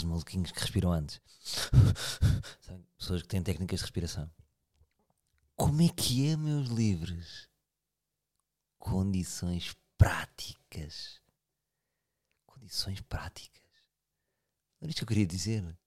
aqueles 0.00 0.04
maluquinhos 0.04 0.52
que 0.52 0.60
respiram 0.60 0.92
antes. 0.92 1.20
Pessoas 2.98 3.22
que 3.22 3.28
têm 3.28 3.42
técnicas 3.42 3.80
de 3.80 3.84
respiração. 3.84 4.30
Como 5.56 5.82
é 5.82 5.88
que 5.88 6.28
é, 6.28 6.36
meus 6.36 6.68
livres? 6.68 7.48
Condições 8.78 9.76
práticas. 9.96 11.20
Condições 12.46 13.00
práticas. 13.02 13.60
Era 14.80 14.90
isto 14.90 14.98
que 14.98 15.04
eu 15.04 15.08
queria 15.08 15.26
dizer. 15.26 15.78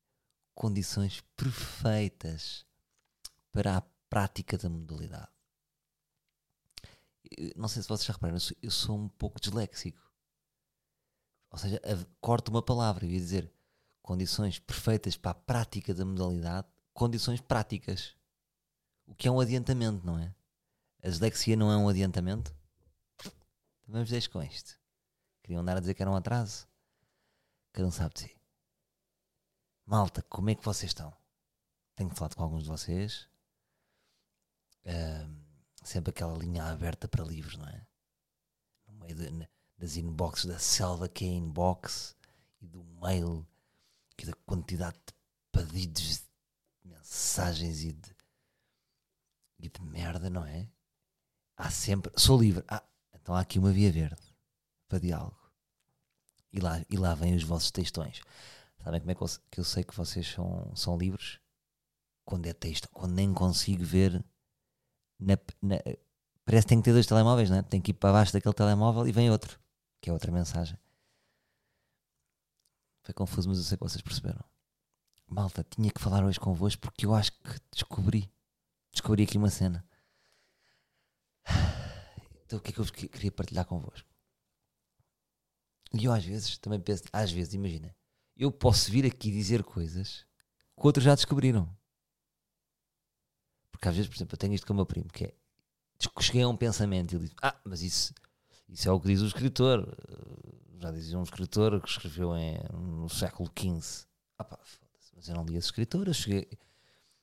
Condições 0.53 1.21
perfeitas 1.35 2.65
para 3.51 3.77
a 3.77 3.81
prática 4.09 4.57
da 4.57 4.69
modalidade. 4.69 5.31
Eu 7.35 7.53
não 7.55 7.67
sei 7.67 7.81
se 7.81 7.87
vocês 7.87 8.05
já 8.05 8.13
repararam, 8.13 8.35
eu 8.35 8.39
sou, 8.39 8.57
eu 8.61 8.71
sou 8.71 8.97
um 8.97 9.09
pouco 9.09 9.39
disléxico. 9.39 9.99
Ou 11.49 11.57
seja, 11.57 11.79
corto 12.21 12.49
uma 12.49 12.61
palavra 12.61 13.05
e 13.05 13.13
ia 13.13 13.19
dizer 13.19 13.51
condições 14.03 14.59
perfeitas 14.59 15.17
para 15.17 15.31
a 15.31 15.33
prática 15.33 15.93
da 15.93 16.05
modalidade, 16.05 16.67
condições 16.93 17.41
práticas. 17.41 18.15
O 19.07 19.15
que 19.15 19.27
é 19.27 19.31
um 19.31 19.39
adiantamento, 19.39 20.05
não 20.05 20.19
é? 20.19 20.35
A 21.01 21.09
dislexia 21.09 21.55
não 21.55 21.71
é 21.71 21.77
um 21.77 21.89
adiantamento? 21.89 22.55
Também 23.85 24.03
deixo 24.05 24.29
com 24.29 24.43
isto. 24.43 24.79
Queriam 25.41 25.61
andar 25.61 25.77
a 25.77 25.79
dizer 25.79 25.93
que 25.93 26.01
era 26.01 26.11
um 26.11 26.15
atraso? 26.15 26.67
Cada 27.71 27.87
um 27.87 27.91
sabe 27.91 28.13
de 28.13 28.19
si. 28.21 28.37
Malta, 29.85 30.21
como 30.23 30.49
é 30.49 30.55
que 30.55 30.63
vocês 30.63 30.91
estão? 30.91 31.13
Tenho 31.95 32.09
falado 32.11 32.35
com 32.35 32.43
alguns 32.43 32.63
de 32.63 32.69
vocês. 32.69 33.27
Ahm, 34.85 35.35
sempre 35.83 36.11
aquela 36.11 36.37
linha 36.37 36.63
aberta 36.65 37.07
para 37.07 37.23
livros, 37.23 37.57
não 37.57 37.67
é? 37.67 37.85
No 38.87 38.93
meio 38.95 39.15
de- 39.15 39.49
das 39.77 39.97
inboxes 39.97 40.45
da 40.45 40.59
selva 40.59 41.09
que 41.09 41.25
é 41.25 41.27
inbox 41.27 42.15
e 42.61 42.67
do 42.67 42.83
mail 43.01 43.45
e 44.21 44.25
da 44.25 44.33
quantidade 44.45 44.97
de 44.97 45.13
pedidos 45.51 46.19
de 46.83 46.89
mensagens 46.89 47.81
e 47.83 47.91
de, 47.93 48.15
e 49.59 49.69
de 49.69 49.81
merda, 49.81 50.29
não 50.29 50.45
é? 50.45 50.67
Há 51.57 51.69
sempre. 51.69 52.11
Sou 52.17 52.39
livre. 52.39 52.63
Ah, 52.67 52.83
então 53.13 53.35
há 53.35 53.41
aqui 53.41 53.59
uma 53.59 53.71
via 53.71 53.91
verde 53.91 54.21
para 54.87 54.99
diálogo. 54.99 55.37
E 56.51 56.59
lá, 56.59 56.83
e 56.89 56.97
lá 56.97 57.15
vêm 57.15 57.35
os 57.35 57.43
vossos 57.43 57.71
textões. 57.71 58.21
Sabem 58.83 58.99
como 58.99 59.11
é 59.11 59.15
que 59.15 59.21
eu, 59.23 59.27
que 59.51 59.59
eu 59.59 59.63
sei 59.63 59.83
que 59.83 59.95
vocês 59.95 60.27
são, 60.27 60.75
são 60.75 60.97
livres? 60.97 61.39
Quando 62.25 62.45
é 62.47 62.53
texto, 62.53 62.89
quando 62.89 63.13
nem 63.13 63.33
consigo 63.33 63.83
ver. 63.83 64.23
na- 65.19 65.37
na- 65.61 65.77
parece 66.45 66.65
que 66.65 66.69
tem 66.69 66.79
que 66.79 66.85
ter 66.85 66.93
dois 66.93 67.07
telemóveis, 67.07 67.49
não 67.49 67.57
é? 67.57 67.61
Tem 67.63 67.81
que 67.81 67.91
ir 67.91 67.93
para 67.93 68.11
baixo 68.13 68.33
daquele 68.33 68.53
telemóvel 68.53 69.07
e 69.07 69.11
vem 69.11 69.29
outro, 69.31 69.59
que 70.01 70.09
é 70.09 70.13
outra 70.13 70.31
mensagem. 70.31 70.77
Foi 73.03 73.13
confuso, 73.13 73.49
mas 73.49 73.57
eu 73.57 73.63
sei 73.63 73.77
que 73.77 73.83
vocês 73.83 74.01
perceberam. 74.01 74.43
Malta, 75.27 75.63
tinha 75.63 75.91
que 75.91 76.01
falar 76.01 76.23
hoje 76.23 76.39
convosco 76.39 76.81
porque 76.81 77.05
eu 77.05 77.13
acho 77.13 77.31
que 77.31 77.59
descobri. 77.71 78.31
Descobri 78.91 79.23
aqui 79.23 79.37
uma 79.37 79.49
cena. 79.49 79.85
Então 82.45 82.59
o 82.59 82.61
que 82.61 82.69
é 82.69 82.73
que 82.73 82.79
eu 82.79 82.85
queria 82.85 83.31
partilhar 83.31 83.65
convosco? 83.65 84.07
E 85.93 86.05
eu 86.05 86.13
às 86.13 86.23
vezes 86.23 86.57
também 86.57 86.79
penso, 86.79 87.03
às 87.11 87.31
vezes, 87.31 87.53
imagina, 87.53 87.95
eu 88.37 88.51
posso 88.51 88.91
vir 88.91 89.05
aqui 89.05 89.31
dizer 89.31 89.63
coisas 89.63 90.25
que 90.75 90.85
outros 90.85 91.03
já 91.03 91.15
descobriram. 91.15 91.75
Porque 93.71 93.87
às 93.87 93.95
vezes, 93.95 94.09
por 94.09 94.17
exemplo, 94.17 94.35
eu 94.35 94.37
tenho 94.37 94.53
isto 94.53 94.67
com 94.67 94.73
o 94.73 94.75
meu 94.75 94.85
primo, 94.85 95.09
que 95.11 95.25
é 95.25 95.33
cheguei 96.19 96.43
a 96.43 96.47
um 96.47 96.57
pensamento 96.57 97.13
e 97.13 97.15
ele 97.15 97.25
diz, 97.25 97.35
ah, 97.41 97.55
mas 97.63 97.81
isso, 97.81 98.13
isso 98.69 98.87
é 98.87 98.91
o 98.91 98.99
que 98.99 99.07
diz 99.07 99.21
o 99.21 99.27
escritor. 99.27 99.87
Já 100.83 100.91
dizia 100.91 101.17
um 101.17 101.23
escritor 101.23 101.81
que 101.81 101.87
escreveu 101.87 102.35
em, 102.35 102.59
no 102.73 103.07
século 103.07 103.49
XV. 103.57 104.05
Ah 104.37 104.43
pá, 104.43 104.59
mas 105.15 105.29
eu 105.29 105.33
não 105.33 105.45
li 105.45 105.55
esse 105.55 105.67
escritor, 105.67 106.09
eu 106.09 106.13
cheguei, 106.13 106.45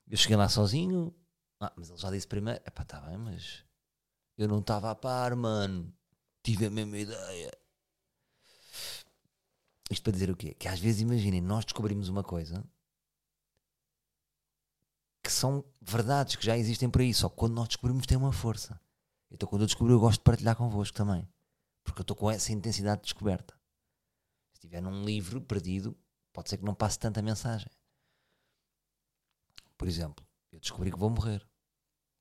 eu 0.09 0.17
cheguei 0.17 0.35
lá 0.35 0.49
sozinho. 0.49 1.15
Ah, 1.61 1.71
mas 1.77 1.91
ele 1.91 1.99
já 1.99 2.11
disse 2.11 2.27
primeiro, 2.27 2.59
é 2.65 2.71
pá, 2.71 2.85
está 2.85 2.99
bem, 3.03 3.19
mas 3.19 3.63
eu 4.39 4.49
não 4.49 4.61
estava 4.61 4.91
a 4.91 4.95
par, 4.95 5.37
mano. 5.37 5.93
Tive 6.43 6.65
a 6.65 6.71
mesma 6.71 6.97
ideia. 6.97 7.51
Isto 9.91 10.05
para 10.05 10.13
dizer 10.15 10.31
o 10.31 10.37
quê? 10.37 10.55
Que 10.55 10.67
às 10.67 10.81
vezes, 10.81 11.03
imaginem, 11.03 11.43
nós 11.43 11.67
descobrimos 11.67 12.09
uma 12.09 12.25
coisa 12.25 12.65
que 15.23 15.31
são 15.31 15.63
verdades 15.83 16.35
que 16.35 16.47
já 16.47 16.57
existem 16.57 16.89
por 16.89 17.03
aí, 17.03 17.13
só 17.13 17.29
que 17.29 17.37
quando 17.37 17.53
nós 17.53 17.69
descobrimos 17.69 18.07
tem 18.07 18.17
uma 18.17 18.33
força. 18.33 18.81
Então, 19.31 19.47
quando 19.47 19.63
eu 19.63 19.67
descobri, 19.67 19.93
eu 19.93 20.01
gosto 20.01 20.21
de 20.21 20.25
partilhar 20.25 20.57
convosco 20.57 20.97
também, 20.97 21.29
porque 21.91 22.03
eu 22.03 22.05
estou 22.05 22.17
com 22.17 22.31
essa 22.31 22.53
intensidade 22.53 23.01
de 23.01 23.07
descoberta. 23.07 23.53
Se 24.53 24.59
estiver 24.59 24.81
num 24.81 25.05
livro 25.05 25.41
perdido, 25.41 25.99
pode 26.33 26.49
ser 26.49 26.57
que 26.57 26.65
não 26.65 26.75
passe 26.75 26.99
tanta 26.99 27.21
mensagem. 27.21 27.69
Por 29.77 29.89
exemplo, 29.89 30.25
eu 30.53 30.61
descobri 30.61 30.93
que 30.93 30.99
vou 30.99 31.11
morrer. 31.11 31.45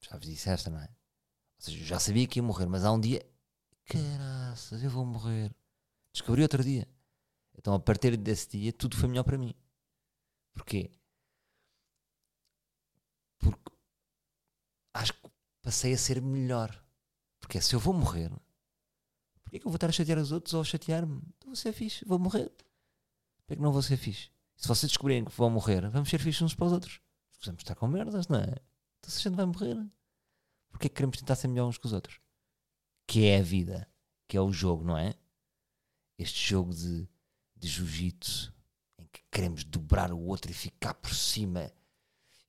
Já 0.02 0.18
vos 0.18 0.26
disse 0.26 0.50
esta, 0.50 0.72
não 0.72 0.80
é? 0.80 0.86
Ou 0.88 1.62
seja, 1.62 1.78
eu 1.78 1.86
já 1.86 2.00
sabia 2.00 2.28
que 2.28 2.40
ia 2.40 2.44
morrer, 2.44 2.66
mas 2.66 2.84
há 2.84 2.92
um 2.92 3.00
dia, 3.00 3.24
caraças, 3.86 4.82
eu 4.82 4.90
vou 4.90 5.06
morrer. 5.06 5.54
Descobri 6.12 6.42
outro 6.42 6.64
dia. 6.64 6.88
Então, 7.56 7.74
a 7.76 7.80
partir 7.80 8.18
desse 8.18 8.48
dia, 8.58 8.74
tudo 8.74 8.98
foi 8.98 9.08
melhor 9.08 9.24
para 9.24 9.38
mim. 9.38 9.54
Porquê? 10.54 10.90
Porque 13.38 13.72
acho 14.94 15.14
que 15.14 15.30
passei 15.62 15.94
a 15.94 15.98
ser 15.98 16.22
melhor. 16.22 16.84
Porque 17.40 17.60
é, 17.60 17.62
se 17.62 17.76
eu 17.76 17.80
vou 17.80 17.94
morrer, 17.94 18.32
porquê 19.50 19.60
que 19.60 19.66
eu 19.66 19.72
vou 19.72 19.78
estar 19.78 19.88
a 19.88 19.92
chatear 19.92 20.20
os 20.20 20.32
outros 20.32 20.54
ou 20.54 20.62
a 20.62 20.64
chatear-me? 20.64 21.22
Então 21.38 21.48
vou 21.48 21.56
ser 21.56 21.74
fixe, 21.74 22.06
vou 22.06 22.20
morrer. 22.20 22.50
Porquê 23.40 23.56
que 23.56 23.62
não 23.62 23.72
vou 23.72 23.82
ser 23.82 23.98
fixe? 23.98 24.30
Se 24.56 24.68
vocês 24.68 24.92
descobrirem 24.92 25.26
que 25.26 25.32
vão 25.32 25.50
morrer, 25.50 25.90
vamos 25.90 26.08
ser 26.08 26.20
fixes 26.20 26.44
uns 26.44 26.54
para 26.54 26.68
os 26.68 26.72
outros. 26.72 27.02
Vamos 27.44 27.62
estar 27.62 27.74
com 27.74 27.88
merdas, 27.88 28.28
não 28.28 28.40
é? 28.40 28.56
Então 29.00 29.10
se 29.10 29.20
a 29.20 29.22
gente 29.24 29.36
vai 29.36 29.46
morrer, 29.48 29.76
porquê 30.70 30.88
que 30.88 30.96
queremos 30.96 31.18
tentar 31.18 31.36
ser 31.36 31.48
melhor 31.48 31.68
uns 31.68 31.80
que 31.80 31.86
os 31.88 31.94
outros? 31.94 32.22
Que 33.08 33.26
é 33.26 33.40
a 33.40 33.42
vida, 33.42 33.90
que 34.28 34.38
é 34.38 34.42
o 34.42 34.52
jogo, 34.52 34.84
não 34.84 34.96
é? 34.96 35.16
Este 36.16 36.48
jogo 36.48 36.72
de, 36.72 37.10
de 37.56 37.68
jiu-jitsu 37.68 38.54
em 39.00 39.06
que 39.08 39.24
queremos 39.32 39.64
dobrar 39.64 40.12
o 40.14 40.20
outro 40.20 40.52
e 40.52 40.54
ficar 40.54 40.94
por 40.94 41.16
cima 41.16 41.74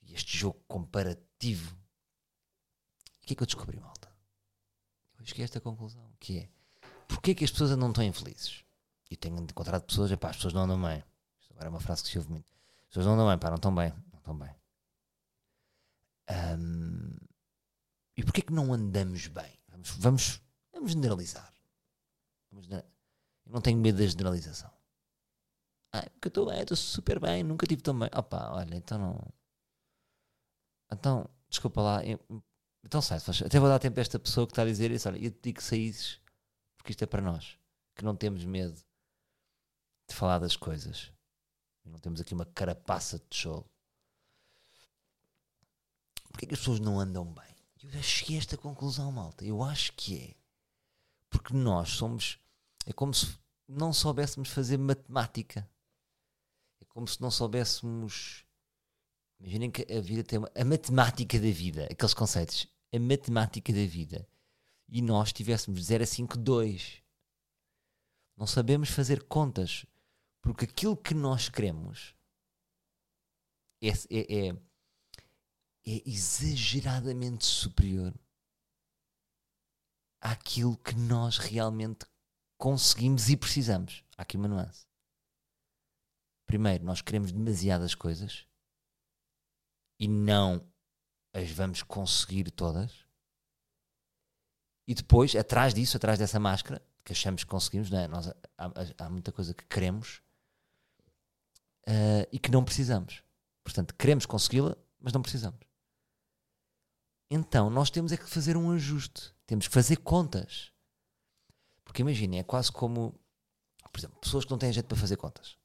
e 0.02 0.12
este 0.12 0.36
jogo 0.36 0.62
comparativo. 0.68 1.74
O 3.22 3.26
que 3.26 3.32
é 3.32 3.36
que 3.36 3.42
eu 3.42 3.46
descobri, 3.46 3.80
malta? 3.80 4.14
Eu 5.18 5.24
cheguei 5.24 5.44
a 5.44 5.46
esta 5.46 5.60
conclusão, 5.60 6.12
que 6.18 6.40
é 6.40 6.59
porque 7.14 7.32
é 7.32 7.34
que 7.34 7.44
as 7.44 7.50
pessoas 7.50 7.70
andam 7.72 7.92
tão 7.92 8.04
infelizes? 8.04 8.64
E 9.10 9.16
tenho 9.16 9.38
encontrado 9.38 9.82
pessoas, 9.84 10.10
epá, 10.10 10.30
as 10.30 10.36
pessoas 10.36 10.54
não 10.54 10.62
andam 10.62 10.80
bem. 10.80 11.02
Isto 11.40 11.52
agora 11.52 11.66
é 11.66 11.70
uma 11.70 11.80
frase 11.80 12.02
que 12.02 12.08
se 12.08 12.18
ouve 12.18 12.30
muito. 12.30 12.46
As 12.82 12.86
pessoas 12.88 13.06
não 13.06 13.14
andam 13.14 13.28
bem, 13.28 13.38
pá, 13.38 13.48
não 13.48 13.56
estão 13.56 13.74
bem, 13.74 13.92
não 14.12 14.18
estão 14.18 14.38
bem. 14.38 14.54
Ahm, 16.28 17.16
e 18.16 18.22
porquê 18.22 18.40
é 18.40 18.44
que 18.44 18.52
não 18.52 18.72
andamos 18.72 19.26
bem? 19.26 19.58
Vamos, 19.68 19.90
vamos, 19.98 20.42
vamos 20.72 20.92
generalizar. 20.92 21.52
Vamos 22.50 22.68
Eu 22.70 22.84
não 23.46 23.60
tenho 23.60 23.78
medo 23.80 23.98
da 23.98 24.06
generalização. 24.06 24.70
Ah, 25.92 26.02
porque 26.10 26.28
eu 26.28 26.30
estou 26.30 26.46
bem, 26.46 26.60
estou 26.60 26.76
super 26.76 27.18
bem, 27.18 27.42
nunca 27.42 27.66
tive 27.66 27.82
tão 27.82 27.98
bem. 27.98 28.08
Opa, 28.14 28.50
olha, 28.52 28.76
então 28.76 28.98
não. 28.98 29.32
Então, 30.92 31.28
desculpa 31.48 31.80
lá. 31.82 32.04
eu- 32.04 32.20
então 32.84 33.02
sai, 33.02 33.18
até 33.18 33.58
vou 33.58 33.68
dar 33.68 33.78
tempo 33.78 33.98
a 33.98 34.02
esta 34.02 34.18
pessoa 34.18 34.46
que 34.46 34.52
está 34.52 34.62
a 34.62 34.66
dizer 34.66 34.90
isso. 34.90 35.08
Olha, 35.08 35.18
eu 35.18 35.30
te 35.30 35.40
digo 35.42 35.58
que 35.58 35.64
saísses, 35.64 36.19
porque 36.80 36.92
isto 36.92 37.02
é 37.02 37.06
para 37.06 37.20
nós, 37.20 37.58
que 37.94 38.02
não 38.02 38.16
temos 38.16 38.42
medo 38.42 38.74
de 40.08 40.14
falar 40.14 40.38
das 40.38 40.56
coisas. 40.56 41.12
Não 41.84 41.98
temos 41.98 42.22
aqui 42.22 42.32
uma 42.32 42.46
carapaça 42.46 43.18
de 43.18 43.24
tijolo. 43.26 43.70
Porquê 46.30 46.46
que 46.46 46.54
as 46.54 46.60
pessoas 46.60 46.80
não 46.80 46.98
andam 46.98 47.26
bem? 47.34 47.54
Eu 47.82 47.90
já 47.90 48.00
cheguei 48.00 48.36
a 48.36 48.38
esta 48.38 48.56
conclusão, 48.56 49.12
malta. 49.12 49.44
Eu 49.44 49.62
acho 49.62 49.92
que 49.92 50.22
é 50.22 50.34
porque 51.28 51.52
nós 51.52 51.90
somos. 51.90 52.38
É 52.86 52.94
como 52.94 53.12
se 53.12 53.38
não 53.68 53.92
soubéssemos 53.92 54.48
fazer 54.48 54.78
matemática. 54.78 55.68
É 56.80 56.84
como 56.86 57.06
se 57.06 57.20
não 57.20 57.30
soubéssemos. 57.30 58.46
Imaginem 59.38 59.70
que 59.70 59.82
a 59.92 60.00
vida 60.00 60.24
tem 60.24 60.38
uma, 60.38 60.50
a 60.54 60.64
matemática 60.64 61.38
da 61.38 61.50
vida, 61.50 61.84
aqueles 61.90 62.14
conceitos, 62.14 62.66
a 62.90 62.98
matemática 62.98 63.70
da 63.70 63.84
vida, 63.86 64.26
e 64.90 65.00
nós 65.00 65.32
tivéssemos 65.32 65.80
de 65.80 65.86
0 65.86 66.04
a 66.04 66.06
5, 66.06 66.36
2. 66.38 67.02
Não 68.36 68.46
sabemos 68.46 68.90
fazer 68.90 69.22
contas, 69.24 69.86
porque 70.42 70.64
aquilo 70.64 70.96
que 70.96 71.14
nós 71.14 71.48
queremos 71.48 72.14
é, 73.82 73.88
é, 73.88 74.48
é, 74.48 74.48
é 75.86 76.02
exageradamente 76.06 77.44
superior 77.46 78.14
àquilo 80.20 80.76
que 80.76 80.94
nós 80.94 81.38
realmente 81.38 82.04
conseguimos 82.58 83.28
e 83.30 83.36
precisamos. 83.36 84.04
Há 84.16 84.22
aqui 84.22 84.36
uma 84.36 84.48
nuance. 84.48 84.86
Primeiro, 86.46 86.84
nós 86.84 87.00
queremos 87.00 87.32
demasiadas 87.32 87.94
coisas 87.94 88.46
e 89.98 90.08
não 90.08 90.68
as 91.32 91.50
vamos 91.50 91.82
conseguir 91.82 92.50
todas. 92.50 93.06
E 94.90 94.94
depois, 94.94 95.36
atrás 95.36 95.72
disso, 95.72 95.96
atrás 95.96 96.18
dessa 96.18 96.40
máscara, 96.40 96.82
que 97.04 97.12
achamos 97.12 97.44
que 97.44 97.48
conseguimos, 97.48 97.90
não 97.90 97.98
é? 98.00 98.08
Nós, 98.08 98.26
há, 98.26 98.72
há 98.98 99.08
muita 99.08 99.30
coisa 99.30 99.54
que 99.54 99.64
queremos 99.66 100.20
uh, 101.86 102.26
e 102.32 102.40
que 102.40 102.50
não 102.50 102.64
precisamos. 102.64 103.22
Portanto, 103.62 103.94
queremos 103.94 104.26
consegui-la, 104.26 104.76
mas 104.98 105.12
não 105.12 105.22
precisamos. 105.22 105.60
Então, 107.30 107.70
nós 107.70 107.88
temos 107.88 108.10
é 108.10 108.16
que 108.16 108.28
fazer 108.28 108.56
um 108.56 108.72
ajuste. 108.72 109.32
Temos 109.46 109.68
que 109.68 109.72
fazer 109.72 109.98
contas. 109.98 110.72
Porque 111.84 112.02
imaginem, 112.02 112.40
é 112.40 112.42
quase 112.42 112.72
como, 112.72 113.14
por 113.92 114.00
exemplo, 114.00 114.18
pessoas 114.18 114.44
que 114.44 114.50
não 114.50 114.58
têm 114.58 114.72
jeito 114.72 114.86
para 114.86 114.98
fazer 114.98 115.16
contas. 115.16 115.56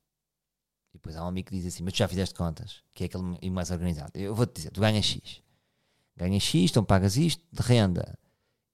E 0.94 1.00
depois 1.00 1.16
há 1.16 1.26
um 1.26 1.30
amigo 1.30 1.50
que 1.50 1.56
diz 1.56 1.66
assim: 1.66 1.82
Mas 1.82 1.94
tu 1.94 1.98
já 1.98 2.08
fizeste 2.08 2.36
contas? 2.36 2.84
Que 2.94 3.06
é 3.06 3.08
aquele 3.08 3.50
mais 3.50 3.72
organizado. 3.72 4.12
Eu 4.14 4.36
vou-te 4.36 4.54
dizer: 4.54 4.70
tu 4.70 4.82
ganhas 4.82 5.04
X. 5.04 5.42
Ganhas 6.16 6.44
X, 6.44 6.70
então 6.70 6.86
pagas 6.86 7.18
isto 7.18 7.44
de 7.52 7.64
renda, 7.64 8.16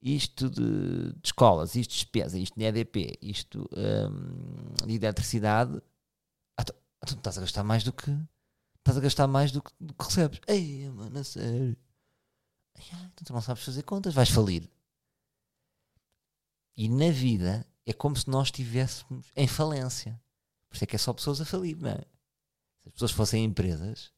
isto 0.01 0.49
de, 0.49 1.13
de 1.13 1.21
escolas, 1.27 1.75
isto 1.75 1.91
de 1.91 1.97
despesa, 1.97 2.39
isto 2.39 2.57
de 2.57 2.65
EDP, 2.65 3.17
isto 3.21 3.69
um, 3.71 4.87
de 4.87 4.95
eletricidade. 4.95 5.81
Ah, 6.57 6.63
tu, 6.63 6.73
ah, 7.01 7.05
tu 7.05 7.13
estás 7.13 7.37
a 7.37 7.41
gastar 7.41 7.63
mais 7.63 7.83
do 7.83 7.93
que. 7.93 8.11
Estás 8.79 8.97
a 8.97 9.01
gastar 9.01 9.27
mais 9.27 9.51
do 9.51 9.61
que, 9.61 9.71
do 9.79 9.93
que 9.93 10.03
recebes. 10.03 10.39
Ei, 10.47 10.89
mano, 10.89 11.19
a 11.19 11.23
sério. 11.23 11.77
Então 12.75 13.25
tu 13.25 13.33
não 13.33 13.41
sabes 13.41 13.63
fazer 13.63 13.83
contas, 13.83 14.13
vais 14.13 14.29
falir. 14.29 14.67
E 16.75 16.89
na 16.89 17.11
vida 17.11 17.67
é 17.85 17.93
como 17.93 18.15
se 18.15 18.27
nós 18.27 18.47
estivéssemos 18.47 19.27
em 19.35 19.47
falência. 19.47 20.19
Por 20.67 20.75
isso 20.75 20.83
é 20.83 20.87
que 20.87 20.95
é 20.95 20.99
só 20.99 21.13
pessoas 21.13 21.41
a 21.41 21.45
falir, 21.45 21.77
não 21.77 21.91
é? 21.91 21.97
Se 21.97 22.87
as 22.87 22.93
pessoas 22.93 23.11
fossem 23.11 23.43
empresas, 23.43 24.11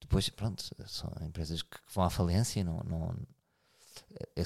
depois, 0.00 0.28
pronto, 0.30 0.64
são 0.86 1.12
empresas 1.20 1.60
que 1.60 1.78
vão 1.92 2.04
à 2.04 2.10
falência, 2.10 2.64
não. 2.64 2.78
não 2.84 3.14
é, 4.36 4.42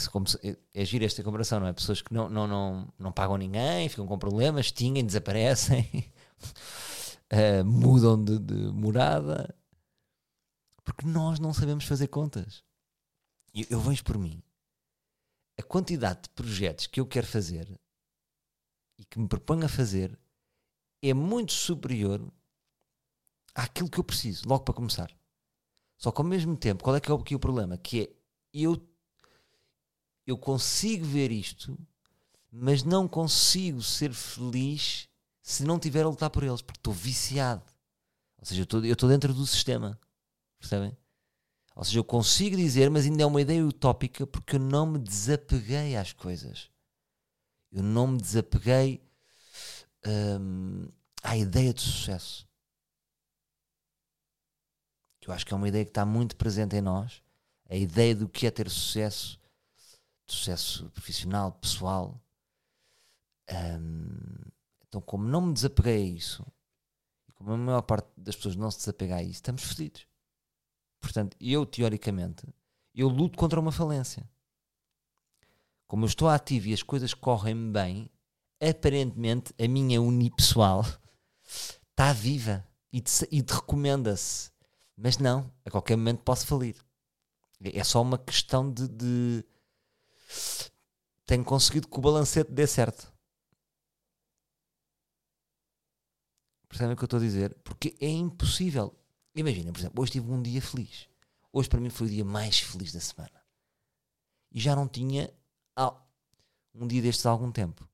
é, 0.49 0.56
é, 0.75 0.85
giro 0.85 1.05
esta 1.05 1.23
comparação, 1.23 1.61
não 1.61 1.67
é? 1.67 1.73
Pessoas 1.73 2.00
que 2.00 2.12
não, 2.12 2.29
não, 2.29 2.47
não, 2.47 2.93
não 2.99 3.12
pagam 3.12 3.37
ninguém, 3.37 3.88
ficam 3.88 4.06
com 4.06 4.19
problemas, 4.19 4.67
extinguem, 4.67 5.05
desaparecem, 5.05 6.12
uh, 7.32 7.65
mudam 7.67 8.23
de, 8.23 8.38
de 8.38 8.55
morada, 8.73 9.55
porque 10.85 11.06
nós 11.06 11.38
não 11.38 11.53
sabemos 11.53 11.85
fazer 11.85 12.09
contas. 12.09 12.65
Eu, 13.55 13.67
eu 13.70 13.81
vejo 13.81 14.05
por 14.05 14.19
mim 14.19 14.43
a 15.59 15.62
quantidade 15.62 16.23
de 16.23 16.31
projetos 16.31 16.87
que 16.87 17.00
eu 17.00 17.06
quero 17.06 17.26
fazer 17.26 17.69
e 18.99 19.05
que 19.05 19.19
me 19.19 19.29
proponho 19.29 19.67
a 19.67 19.69
fazer 19.69 20.19
é 21.03 21.12
muito 21.12 21.53
superior 21.53 22.21
àquilo 23.55 23.91
que 23.91 23.99
eu 23.99 24.05
preciso, 24.05 24.49
logo 24.49 24.64
para 24.64 24.75
começar. 24.75 25.12
Só 25.99 26.12
que 26.12 26.21
ao 26.21 26.26
mesmo 26.26 26.56
tempo, 26.56 26.82
qual 26.82 26.94
é 26.94 27.00
que 27.00 27.11
é 27.11 27.14
o, 27.14 27.23
que 27.23 27.35
é 27.35 27.37
o 27.37 27.41
problema? 27.41 27.76
Que 27.76 28.03
é 28.03 28.19
eu, 28.53 28.76
eu 30.31 30.37
consigo 30.37 31.07
ver 31.07 31.33
isto, 31.33 31.79
mas 32.53 32.83
não 32.83 33.09
consigo 33.09 33.83
ser 33.83 34.13
feliz 34.13 35.09
se 35.43 35.65
não 35.65 35.79
tiver 35.79 36.03
a 36.03 36.09
lutar 36.09 36.29
por 36.29 36.43
eles, 36.43 36.61
porque 36.61 36.79
estou 36.79 36.93
viciado. 36.93 37.63
Ou 38.39 38.45
seja, 38.45 38.67
eu 38.85 38.93
estou 38.93 39.09
dentro 39.09 39.33
do 39.33 39.47
sistema. 39.47 39.99
Percebem? 40.59 40.95
Ou 41.75 41.83
seja, 41.83 41.99
eu 41.99 42.05
consigo 42.05 42.57
dizer, 42.57 42.91
mas 42.91 43.07
ainda 43.07 43.23
é 43.23 43.27
uma 43.27 43.41
ideia 43.41 43.65
utópica 43.65 44.27
porque 44.27 44.57
eu 44.57 44.61
não 44.61 44.85
me 44.85 44.99
desapeguei 44.99 45.97
às 45.97 46.13
coisas. 46.13 46.71
Eu 47.73 47.83
não 47.83 48.09
me 48.09 48.19
desapeguei 48.21 49.01
hum, 50.07 50.89
à 51.23 51.37
ideia 51.37 51.73
de 51.73 51.81
sucesso. 51.81 52.47
Eu 55.27 55.33
acho 55.33 55.47
que 55.47 55.53
é 55.53 55.57
uma 55.57 55.69
ideia 55.69 55.85
que 55.85 55.91
está 55.91 56.05
muito 56.05 56.37
presente 56.37 56.77
em 56.77 56.81
nós. 56.81 57.23
A 57.69 57.77
ideia 57.77 58.15
do 58.15 58.29
que 58.29 58.47
é 58.47 58.51
ter 58.51 58.69
sucesso, 58.69 59.38
sucesso 60.33 60.91
profissional, 60.91 61.53
pessoal. 61.53 62.21
Hum, 63.51 64.51
então, 64.87 65.01
como 65.01 65.27
não 65.27 65.43
me 65.43 65.53
desapeguei 65.53 65.97
a 65.97 66.17
isso, 66.17 66.47
como 67.35 67.53
a 67.53 67.57
maior 67.57 67.83
parte 67.83 68.09
das 68.17 68.37
pessoas 68.37 68.57
não 68.57 68.71
se 68.71 68.79
desapega 68.79 69.17
a 69.17 69.23
isso, 69.23 69.33
estamos 69.33 69.63
fodidos. 69.63 70.07
Portanto, 71.01 71.37
eu, 71.41 71.65
teoricamente, 71.65 72.47
eu 72.95 73.09
luto 73.09 73.39
contra 73.39 73.61
uma 73.61 73.71
falência. 73.71 74.29
Como 75.87 76.05
eu 76.05 76.09
estou 76.09 76.29
ativo 76.29 76.69
e 76.69 76.75
as 76.75 76.83
coisas 76.83 77.15
correm 77.15 77.71
bem, 77.71 78.11
aparentemente 78.61 79.55
a 79.59 79.69
minha 79.69 80.03
unipessoal 80.03 80.85
está 81.91 82.13
viva 82.13 82.67
e 82.93 83.01
te, 83.01 83.27
e 83.31 83.43
te 83.43 83.55
recomenda-se. 83.55 84.51
Mas 84.97 85.17
não, 85.19 85.51
a 85.65 85.71
qualquer 85.71 85.97
momento 85.97 86.23
posso 86.23 86.47
falir. 86.47 86.77
É 87.61 87.85
só 87.85 88.03
uma 88.03 88.19
questão 88.19 88.71
de, 88.71 88.89
de... 88.89 89.45
tenho 91.27 91.45
conseguido 91.45 91.89
que 91.89 91.99
o 91.99 92.03
balancete 92.03 92.51
dê 92.51 92.67
certo. 92.67 93.13
Percebem 96.69 96.95
o 96.95 96.97
que 96.97 97.03
eu 97.03 97.07
estou 97.07 97.19
a 97.19 97.23
dizer? 97.23 97.55
Porque 97.65 97.97
é 98.01 98.09
impossível. 98.09 98.95
Imagina, 99.35 99.73
por 99.73 99.79
exemplo, 99.79 100.03
hoje 100.03 100.13
tive 100.13 100.31
um 100.31 100.43
dia 100.43 100.61
feliz. 100.61 101.09
Hoje 101.53 101.69
para 101.69 101.81
mim 101.81 101.91
foi 101.91 102.07
o 102.07 102.11
dia 102.11 102.25
mais 102.25 102.61
feliz 102.61 102.93
da 102.93 103.01
semana. 103.01 103.43
E 104.53 104.61
já 104.61 104.77
não 104.77 104.87
tinha 104.89 105.33
um 106.75 106.87
dia 106.87 107.03
destes 107.03 107.27
há 107.27 107.31
algum 107.31 107.51
tempo. 107.51 107.89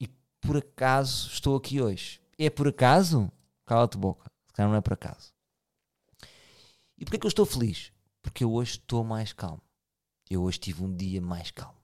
E 0.00 0.08
por 0.40 0.56
acaso 0.56 1.28
estou 1.28 1.56
aqui 1.56 1.80
hoje. 1.80 2.20
É 2.38 2.48
por 2.48 2.68
acaso? 2.68 3.30
Cala-te 3.66 3.98
boca. 3.98 4.30
Se 4.46 4.54
calhar 4.54 4.70
não 4.70 4.78
é 4.78 4.80
por 4.80 4.94
acaso. 4.94 5.34
E 6.96 7.04
porquê 7.04 7.18
que 7.18 7.26
eu 7.26 7.28
estou 7.28 7.44
feliz? 7.44 7.92
Porque 8.22 8.42
eu 8.42 8.52
hoje 8.52 8.72
estou 8.72 9.04
mais 9.04 9.32
calmo. 9.32 9.62
Eu 10.30 10.42
hoje 10.42 10.58
tive 10.58 10.82
um 10.82 10.94
dia 10.94 11.20
mais 11.20 11.50
calmo. 11.50 11.78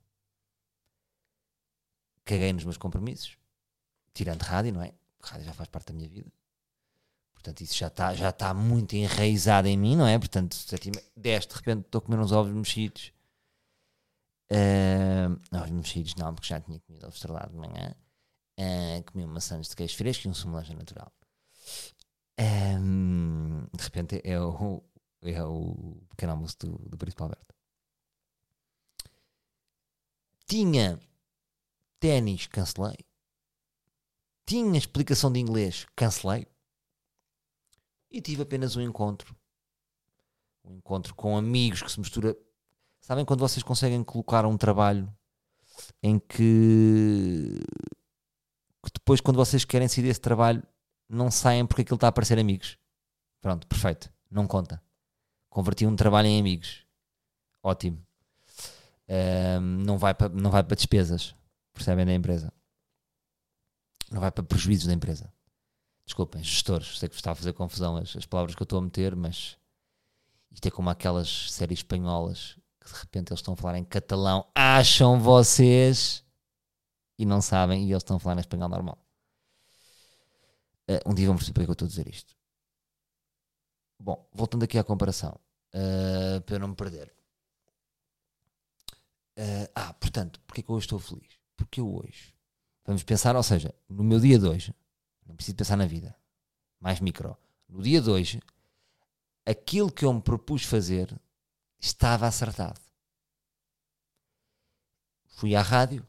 Caguei 2.25 2.53
nos 2.53 2.65
meus 2.65 2.77
compromissos. 2.77 3.37
Tirando 4.13 4.43
rádio, 4.43 4.73
não 4.73 4.83
é? 4.83 4.95
Rádio 5.23 5.47
já 5.47 5.53
faz 5.53 5.69
parte 5.69 5.89
da 5.89 5.95
minha 5.95 6.09
vida. 6.09 6.31
Portanto, 7.33 7.61
isso 7.61 7.77
já 7.77 7.89
está 7.89 8.15
já 8.15 8.33
tá 8.33 8.55
muito 8.55 8.95
enraizado 8.95 9.69
em 9.69 9.77
mim, 9.77 9.97
não 9.97 10.07
é? 10.07 10.19
Portanto, 10.19 10.57
10, 11.17 11.47
de 11.47 11.55
repente 11.55 11.81
estou 11.85 11.99
a 11.99 12.03
comer 12.03 12.19
uns 12.19 12.33
ovos 12.33 12.53
mexidos. 12.53 13.13
Uh, 14.51 15.57
ovos 15.57 15.71
mexidos 15.71 16.15
não, 16.15 16.35
porque 16.35 16.49
já 16.49 16.61
tinha 16.61 16.81
comido 16.81 17.05
ovo 17.05 17.15
estrelado 17.15 17.51
de 17.51 17.59
manhã. 17.59 17.95
Uh, 18.59 19.05
comi 19.11 19.25
uma 19.25 19.35
maçãs 19.35 19.69
de 19.69 19.77
queijo 19.77 19.97
fresco 19.97 20.27
e 20.27 20.31
um 20.31 20.35
sumo 20.35 20.59
natural. 20.59 21.13
Um, 22.41 23.67
de 23.73 23.85
repente 23.85 24.21
é 24.25 24.41
o, 24.41 24.83
é 25.23 25.45
o 25.45 26.03
pequeno 26.11 26.33
almoço 26.33 26.57
do, 26.61 26.79
do 26.89 26.97
Príncipe 26.97 27.23
Alberto. 27.23 27.55
Tinha 30.55 31.01
ténis, 31.99 32.47
cancelei. 32.47 32.97
Tinha 34.47 34.79
explicação 34.79 35.33
de 35.33 35.41
inglês, 35.41 35.85
cancelei 35.97 36.47
e 38.09 38.23
tive 38.23 38.43
apenas 38.43 38.77
um 38.77 38.81
encontro. 38.81 39.37
Um 40.65 40.77
encontro 40.77 41.13
com 41.17 41.37
amigos 41.37 41.83
que 41.83 41.91
se 41.91 41.99
mistura. 41.99 42.37
Sabem 43.01 43.25
quando 43.25 43.41
vocês 43.41 43.65
conseguem 43.65 44.05
colocar 44.05 44.47
um 44.47 44.57
trabalho 44.57 45.13
em 46.01 46.21
que, 46.21 47.59
que 48.85 48.93
depois, 48.95 49.21
quando 49.21 49.39
vocês 49.39 49.65
querem 49.65 49.89
sair 49.89 50.05
desse 50.05 50.21
trabalho, 50.21 50.63
não 51.09 51.33
saem 51.33 51.67
porque 51.67 51.83
aquilo 51.83 51.97
está 51.97 52.07
a 52.07 52.13
parecer 52.13 52.39
amigos? 52.39 52.79
Pronto, 53.41 53.67
perfeito. 53.67 54.09
Não 54.31 54.47
conta. 54.47 54.81
Converti 55.51 55.85
um 55.85 55.97
trabalho 55.97 56.29
em 56.29 56.39
amigos. 56.39 56.87
Ótimo. 57.61 58.07
Não, 59.61 59.99
vai 59.99 60.15
para, 60.15 60.29
não 60.29 60.51
vai 60.51 60.63
para 60.63 60.77
despesas. 60.77 61.35
Percebem 61.73 62.07
da 62.07 62.15
empresa. 62.15 62.53
Não 64.11 64.21
vai 64.21 64.31
para 64.31 64.45
prejuízos 64.45 64.87
da 64.87 64.93
empresa. 64.93 65.33
Desculpem, 66.07 66.43
gestores, 66.43 66.99
sei 66.99 67.09
que 67.09 67.15
está 67.15 67.33
a 67.33 67.35
fazer 67.35 67.53
confusão 67.55 67.97
as, 67.97 68.15
as 68.15 68.27
palavras 68.27 68.55
que 68.55 68.63
eu 68.63 68.65
estou 68.65 68.79
a 68.79 68.83
meter, 68.83 69.17
mas 69.17 69.57
isto 70.51 70.67
é 70.67 70.71
como 70.71 70.91
aquelas 70.91 71.51
séries 71.51 71.79
espanholas 71.79 72.59
que 72.79 72.93
de 72.93 72.99
repente 73.01 73.31
eles 73.31 73.41
estão 73.41 73.55
a 73.55 73.57
falar 73.57 73.79
em 73.79 73.85
catalão, 73.85 74.47
acham 74.55 75.19
vocês 75.19 76.23
e 77.19 77.25
não 77.25 77.41
sabem, 77.41 77.85
e 77.85 77.91
eles 77.91 78.03
estão 78.03 78.17
a 78.17 78.21
falar 78.21 78.37
em 78.37 78.41
espanhol 78.41 78.69
normal. 78.69 78.99
Uh, 80.89 81.11
um 81.11 81.15
dia 81.15 81.27
vamos 81.27 81.43
perceber 81.43 81.55
porque 81.55 81.63
é 81.63 81.65
que 81.65 81.71
eu 81.71 81.73
estou 81.73 81.87
a 81.87 81.89
dizer 81.89 82.09
isto. 82.09 82.37
Bom, 83.99 84.29
voltando 84.33 84.65
aqui 84.65 84.79
à 84.79 84.85
comparação, 84.85 85.41
uh, 85.75 86.41
para 86.43 86.57
eu 86.57 86.61
não 86.61 86.69
me 86.69 86.75
perder. 86.77 87.11
Uh, 89.37 89.69
ah, 89.75 89.93
portanto, 89.95 90.41
porque 90.47 90.61
é 90.61 90.65
que 90.65 90.71
eu 90.71 90.77
hoje 90.77 90.87
estou 90.87 90.99
feliz? 90.99 91.39
Porque 91.57 91.81
eu 91.81 91.93
hoje, 91.93 92.35
vamos 92.85 93.03
pensar, 93.03 93.35
ou 93.35 93.43
seja, 93.43 93.75
no 93.89 94.05
meu 94.05 94.21
dia 94.21 94.39
de 94.39 94.47
hoje, 94.47 94.75
não 95.27 95.35
preciso 95.35 95.57
pensar 95.57 95.77
na 95.77 95.87
vida. 95.87 96.17
Mais 96.81 97.01
micro. 97.01 97.37
No 97.69 97.83
dia 97.83 98.01
de 98.01 98.11
hoje, 98.11 98.41
aquilo 99.45 99.91
que 99.91 100.05
eu 100.05 100.13
me 100.13 100.21
propus 100.21 100.65
fazer 100.65 101.19
estava 101.81 102.27
acertado. 102.27 102.81
Fui 105.27 105.57
à 105.57 105.63
rádio 105.63 106.07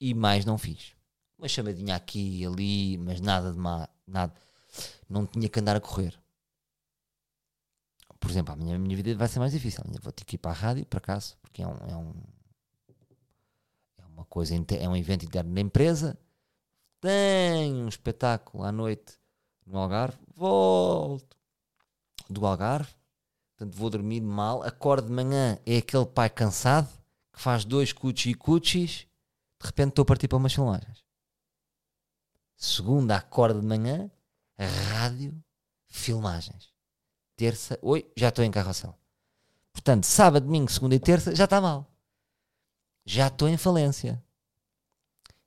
e 0.00 0.14
mais 0.14 0.44
não 0.44 0.56
fiz. 0.56 0.94
Uma 1.38 1.48
chamadinha 1.48 1.94
aqui 1.94 2.40
e 2.40 2.46
ali, 2.46 2.96
mas 2.98 3.20
nada 3.20 3.52
de 3.52 3.58
má, 3.58 3.88
nada. 4.06 4.34
Não 5.08 5.26
tinha 5.26 5.48
que 5.48 5.60
andar 5.60 5.76
a 5.76 5.80
correr. 5.80 6.18
Por 8.18 8.30
exemplo, 8.30 8.54
a 8.54 8.56
minha, 8.56 8.76
a 8.76 8.78
minha 8.78 8.96
vida 8.96 9.14
vai 9.14 9.28
ser 9.28 9.38
mais 9.38 9.52
difícil. 9.52 9.84
Vou 10.02 10.12
ter 10.12 10.24
que 10.24 10.36
ir 10.36 10.38
para 10.38 10.52
a 10.52 10.54
rádio, 10.54 10.86
por 10.86 10.96
acaso, 10.96 11.36
porque 11.42 11.62
é 11.62 11.66
um, 11.66 11.76
é 11.88 11.96
um 11.96 12.14
coisa, 14.36 14.54
é 14.54 14.88
um 14.88 14.94
evento 14.94 15.24
interno 15.24 15.54
da 15.54 15.60
empresa 15.62 16.18
tem 17.00 17.74
um 17.74 17.88
espetáculo 17.88 18.64
à 18.64 18.72
noite 18.72 19.18
no 19.66 19.78
Algarve, 19.78 20.18
volto 20.34 21.36
do 22.28 22.44
Algarve, 22.44 22.92
portanto 23.56 23.76
vou 23.76 23.88
dormir 23.88 24.20
mal, 24.20 24.62
acordo 24.62 25.06
de 25.06 25.12
manhã, 25.12 25.58
é 25.64 25.78
aquele 25.78 26.04
pai 26.04 26.28
cansado 26.28 26.88
que 27.32 27.40
faz 27.40 27.64
dois 27.64 27.92
cuchi 27.92 28.34
cuchis, 28.34 29.06
de 29.60 29.66
repente 29.66 29.90
estou 29.90 30.02
a 30.02 30.06
partir 30.06 30.28
para 30.28 30.36
umas 30.36 30.52
filmagens. 30.52 31.04
Segunda, 32.56 33.16
acordo 33.16 33.60
de 33.60 33.66
manhã, 33.66 34.10
rádio, 34.58 35.34
filmagens. 35.88 36.72
Terça, 37.36 37.78
oi, 37.82 38.10
já 38.16 38.30
estou 38.30 38.44
em 38.44 38.50
carrossel. 38.50 38.98
Portanto, 39.72 40.04
sábado, 40.04 40.44
domingo, 40.44 40.70
segunda 40.70 40.94
e 40.94 41.00
terça, 41.00 41.34
já 41.34 41.44
está 41.44 41.60
mal. 41.60 41.88
Já 43.04 43.28
estou 43.28 43.48
em 43.48 43.56
falência. 43.56 44.24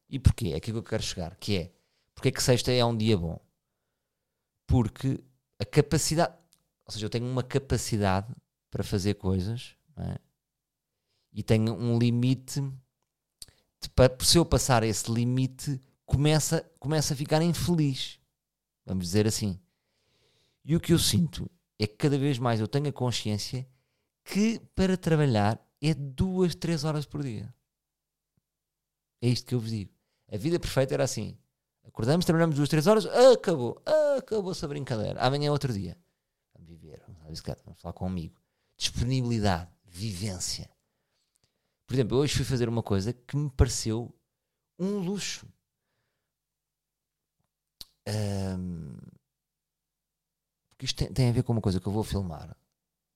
E 0.10 0.18
porquê? 0.18 0.50
É 0.50 0.56
aquilo 0.56 0.82
que 0.82 0.88
eu 0.88 0.90
quero 0.90 1.04
chegar, 1.04 1.36
que 1.36 1.58
é, 1.58 1.72
porque 2.16 2.30
é 2.30 2.32
que 2.32 2.42
sexta 2.42 2.72
é 2.72 2.84
um 2.84 2.98
dia 2.98 3.18
bom? 3.18 3.40
Porque 4.66 5.24
a 5.60 5.66
capacidade, 5.66 6.36
ou 6.86 6.92
seja, 6.92 7.06
eu 7.06 7.10
tenho 7.10 7.26
uma 7.26 7.44
capacidade 7.44 8.34
para 8.72 8.84
fazer 8.84 9.16
coisas, 9.16 9.76
é? 9.98 10.18
e 11.32 11.44
tenho 11.44 11.74
um 11.74 11.98
limite, 11.98 12.62
de, 12.62 14.26
se 14.26 14.38
eu 14.38 14.46
passar 14.46 14.84
esse 14.84 15.12
limite, 15.12 15.80
começa, 16.06 16.64
começa 16.80 17.14
a 17.14 17.18
ficar 17.18 17.42
infeliz, 17.42 18.20
vamos 18.86 19.06
dizer 19.06 19.28
assim. 19.28 19.60
E 20.66 20.76
o 20.76 20.80
que 20.80 20.94
eu 20.94 21.00
sinto 21.00 21.50
é 21.78 21.88
que 21.88 21.96
cada 21.96 22.18
vez 22.18 22.38
mais 22.38 22.60
eu 22.60 22.68
tenho 22.68 22.88
a 22.88 22.94
consciência 22.94 23.68
que 24.24 24.60
para 24.76 24.98
trabalhar 24.98 25.60
é 25.82 25.94
duas, 25.94 26.54
três 26.56 26.84
horas 26.84 27.06
por 27.06 27.24
dia. 27.24 27.54
É 29.22 29.30
isto 29.30 29.48
que 29.48 29.56
eu 29.56 29.60
vos 29.60 29.70
digo. 29.70 29.99
A 30.32 30.38
vida 30.38 30.60
perfeita 30.60 30.94
era 30.94 31.04
assim. 31.04 31.38
Acordamos, 31.84 32.26
trabalhamos 32.26 32.56
duas, 32.56 32.70
três 32.70 32.86
horas, 32.86 33.06
acabou, 33.06 33.82
acabou-se 34.18 34.64
a 34.64 34.68
brincadeira. 34.68 35.20
Amanhã 35.20 35.48
é 35.48 35.52
outro 35.52 35.74
dia. 35.74 35.98
Vamos 36.54 36.70
viver, 36.70 37.02
vamos, 37.08 37.42
vamos 37.66 37.82
falar 37.82 37.94
com 37.94 38.06
um 38.06 38.08
amigo. 38.08 38.40
Disponibilidade, 38.78 39.72
vivência. 39.86 40.70
Por 41.88 41.96
exemplo, 41.96 42.18
hoje 42.18 42.36
fui 42.36 42.46
fazer 42.46 42.70
uma 42.70 42.84
coisa 42.84 43.12
que 43.12 43.36
me 43.36 43.50
pareceu 43.50 44.14
um 44.78 45.00
luxo. 45.00 45.48
Um, 48.08 48.96
porque 50.70 50.86
isto 50.86 50.96
tem, 50.96 51.12
tem, 51.12 51.30
a 51.30 51.32
ver 51.32 51.44
com 51.44 51.52
uma 51.52 51.62
coisa 51.62 51.80
que 51.80 51.88
eu 51.88 51.92
vou 51.92 52.04
filmar. 52.04 52.56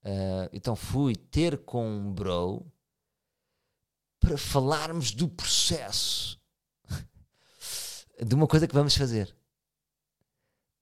Uh, 0.04 0.50
então 0.52 0.76
fui 0.76 1.16
ter 1.16 1.64
com 1.64 1.88
um 1.88 2.12
bro 2.12 2.66
para 4.20 4.38
falarmos 4.38 5.12
do 5.12 5.30
processo 5.30 6.43
de 8.24 8.36
uma 8.36 8.48
coisa 8.48 8.68
que 8.68 8.74
vamos 8.74 8.96
fazer. 8.96 9.36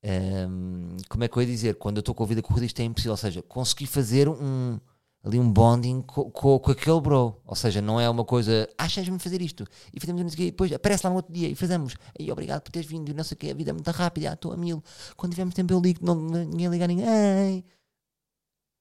Um, 0.03 0.97
como 1.07 1.23
é 1.23 1.27
que 1.27 1.37
eu 1.37 1.41
ia 1.41 1.47
dizer? 1.47 1.75
Quando 1.75 1.97
eu 1.97 2.01
estou 2.01 2.15
com 2.15 2.23
a 2.23 2.27
vida 2.27 2.41
corrida, 2.41 2.65
isto 2.65 2.79
é 2.79 2.83
impossível. 2.83 3.11
Ou 3.11 3.17
seja, 3.17 3.41
consegui 3.41 3.85
fazer 3.85 4.27
um, 4.27 4.79
ali 5.23 5.39
um 5.39 5.51
bonding 5.51 6.01
com, 6.01 6.29
com, 6.31 6.59
com, 6.59 6.71
aquele 6.71 6.99
bro. 6.99 7.39
Ou 7.45 7.55
seja, 7.55 7.81
não 7.81 7.99
é 7.99 8.09
uma 8.09 8.25
coisa, 8.25 8.67
achas-me 8.77 9.19
fazer 9.19 9.41
isto 9.41 9.65
e 9.93 9.99
fazemos 9.99 10.21
isso 10.21 10.41
e 10.41 10.51
depois 10.51 10.71
aparece 10.71 11.05
lá 11.05 11.09
no 11.11 11.17
outro 11.17 11.33
dia 11.33 11.47
e 11.47 11.55
fazemos. 11.55 11.95
E 12.17 12.31
obrigado 12.31 12.61
por 12.61 12.71
teres 12.71 12.89
vindo 12.89 13.13
não 13.13 13.23
sei 13.23 13.35
o 13.35 13.37
que, 13.37 13.51
a 13.51 13.53
vida 13.53 13.69
é 13.69 13.73
muito 13.73 13.91
rápida, 13.91 14.33
estou 14.33 14.53
a 14.53 14.57
mil. 14.57 14.83
Quando 15.15 15.31
tivermos 15.31 15.53
tempo 15.53 15.73
eu 15.73 15.79
ligo, 15.79 16.03
não, 16.05 16.15
ninguém 16.15 16.67
liga 16.67 16.85
a 16.85 16.87
ninguém. 16.87 17.65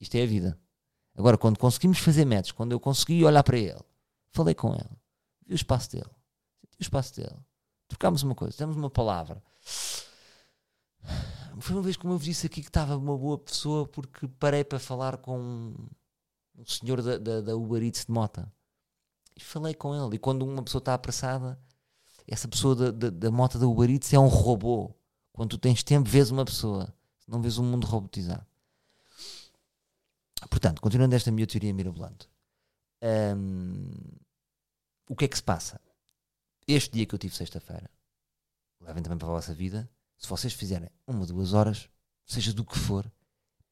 Isto 0.00 0.14
é 0.16 0.22
a 0.22 0.26
vida. 0.26 0.58
Agora, 1.16 1.36
quando 1.36 1.58
conseguimos 1.58 1.98
fazer 1.98 2.24
métodos, 2.24 2.52
quando 2.52 2.72
eu 2.72 2.80
consegui 2.80 3.22
olhar 3.24 3.42
para 3.42 3.58
ele, 3.58 3.80
falei 4.32 4.54
com 4.54 4.72
ele, 4.72 4.88
vi 5.46 5.52
o 5.52 5.56
espaço 5.56 5.90
dele, 5.90 6.08
senti 6.60 6.78
o 6.78 6.82
espaço 6.82 7.16
dele, 7.16 7.36
trocámos 8.00 8.22
uma 8.22 8.34
coisa, 8.34 8.56
demos 8.56 8.76
uma 8.76 8.88
palavra. 8.88 9.42
Foi 11.60 11.76
uma 11.76 11.82
vez 11.82 11.98
como 11.98 12.14
eu 12.14 12.18
vos 12.18 12.24
disse 12.24 12.46
aqui 12.46 12.62
que 12.62 12.68
estava 12.68 12.96
uma 12.96 13.16
boa 13.16 13.36
pessoa 13.36 13.86
porque 13.86 14.26
parei 14.26 14.64
para 14.64 14.78
falar 14.78 15.18
com 15.18 15.38
um 16.56 16.64
senhor 16.64 17.02
da, 17.02 17.18
da, 17.18 17.42
da 17.42 17.54
Uber 17.54 17.82
Eats 17.82 18.06
de 18.06 18.12
Mota 18.12 18.50
e 19.36 19.40
falei 19.40 19.74
com 19.74 19.94
ele. 19.94 20.16
E 20.16 20.18
quando 20.18 20.46
uma 20.46 20.62
pessoa 20.62 20.80
está 20.80 20.94
apressada, 20.94 21.60
essa 22.26 22.48
pessoa 22.48 22.74
da, 22.74 22.90
da, 22.90 23.10
da 23.10 23.30
Mota 23.30 23.58
da 23.58 23.66
Uber 23.66 23.90
Eats 23.90 24.10
é 24.14 24.18
um 24.18 24.28
robô. 24.28 24.94
Quando 25.30 25.50
tu 25.50 25.58
tens 25.58 25.82
tempo, 25.82 26.08
vês 26.08 26.30
uma 26.30 26.46
pessoa, 26.46 26.90
não 27.28 27.42
vês 27.42 27.58
um 27.58 27.64
mundo 27.64 27.86
robotizado. 27.86 28.46
Portanto, 30.48 30.80
continuando 30.80 31.14
esta 31.14 31.30
minha 31.30 31.46
teoria 31.46 31.74
mirabolante, 31.74 32.30
hum, 33.36 33.90
o 35.06 35.14
que 35.14 35.26
é 35.26 35.28
que 35.28 35.36
se 35.36 35.42
passa? 35.42 35.78
Este 36.72 36.92
dia 36.92 37.04
que 37.04 37.12
eu 37.12 37.18
tive 37.18 37.34
sexta-feira, 37.34 37.90
levem 38.80 39.02
também 39.02 39.18
para 39.18 39.26
a 39.26 39.32
vossa 39.32 39.52
vida, 39.52 39.90
se 40.16 40.28
vocês 40.28 40.52
fizerem 40.52 40.88
uma, 41.04 41.26
duas 41.26 41.52
horas, 41.52 41.90
seja 42.24 42.52
do 42.52 42.64
que 42.64 42.78
for, 42.78 43.12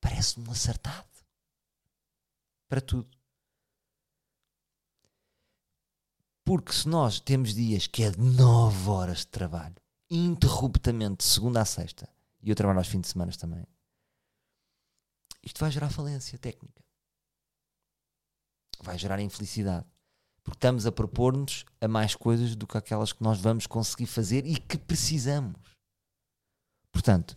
parece-me 0.01 0.49
um 0.49 0.51
acertado. 0.51 1.07
Para 2.69 2.81
tudo. 2.81 3.09
Porque 6.45 6.73
se 6.73 6.89
nós 6.89 7.21
temos 7.21 7.55
dias 7.55 7.87
que 7.87 8.03
é 8.03 8.11
de 8.11 8.19
9 8.19 8.91
horas 8.91 9.19
de 9.19 9.29
trabalho, 9.29 9.77
interruptamente, 10.11 11.19
de 11.19 11.25
segunda 11.25 11.61
a 11.61 11.65
sexta, 11.65 12.13
e 12.43 12.51
eu 12.51 12.57
trabalho 12.57 12.81
aos 12.81 12.89
fins 12.89 13.03
de 13.03 13.09
semana 13.09 13.31
também, 13.31 13.65
isto 15.41 15.61
vai 15.61 15.71
gerar 15.71 15.89
falência 15.89 16.37
técnica. 16.37 16.83
Vai 18.81 18.99
gerar 18.99 19.21
infelicidade. 19.21 19.87
Porque 20.49 20.57
estamos 20.57 20.87
a 20.87 20.93
propor-nos 20.93 21.67
a 21.79 21.87
mais 21.87 22.15
coisas 22.15 22.57
do 22.57 22.67
que 22.67 22.79
aquelas 22.79 23.13
que 23.13 23.23
nós 23.23 23.39
vamos 23.39 23.67
conseguir 23.67 24.07
fazer 24.07 24.47
e 24.47 24.57
que 24.57 24.79
precisamos. 24.79 25.61
Portanto, 26.91 27.37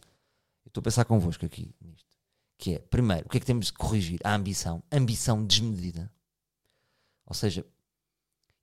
eu 0.64 0.70
estou 0.70 0.80
a 0.80 0.84
pensar 0.84 1.04
convosco 1.04 1.46
aqui 1.46 1.76
nisto. 1.82 2.18
Que 2.58 2.76
é, 2.76 2.80
primeiro, 2.80 3.26
o 3.26 3.30
que 3.30 3.36
é 3.36 3.40
que 3.42 3.46
temos 3.46 3.66
de 3.66 3.74
corrigir? 3.74 4.18
A 4.24 4.34
ambição. 4.34 4.82
Ambição 4.90 5.46
desmedida. 5.46 6.10
Ou 7.26 7.34
seja, 7.34 7.66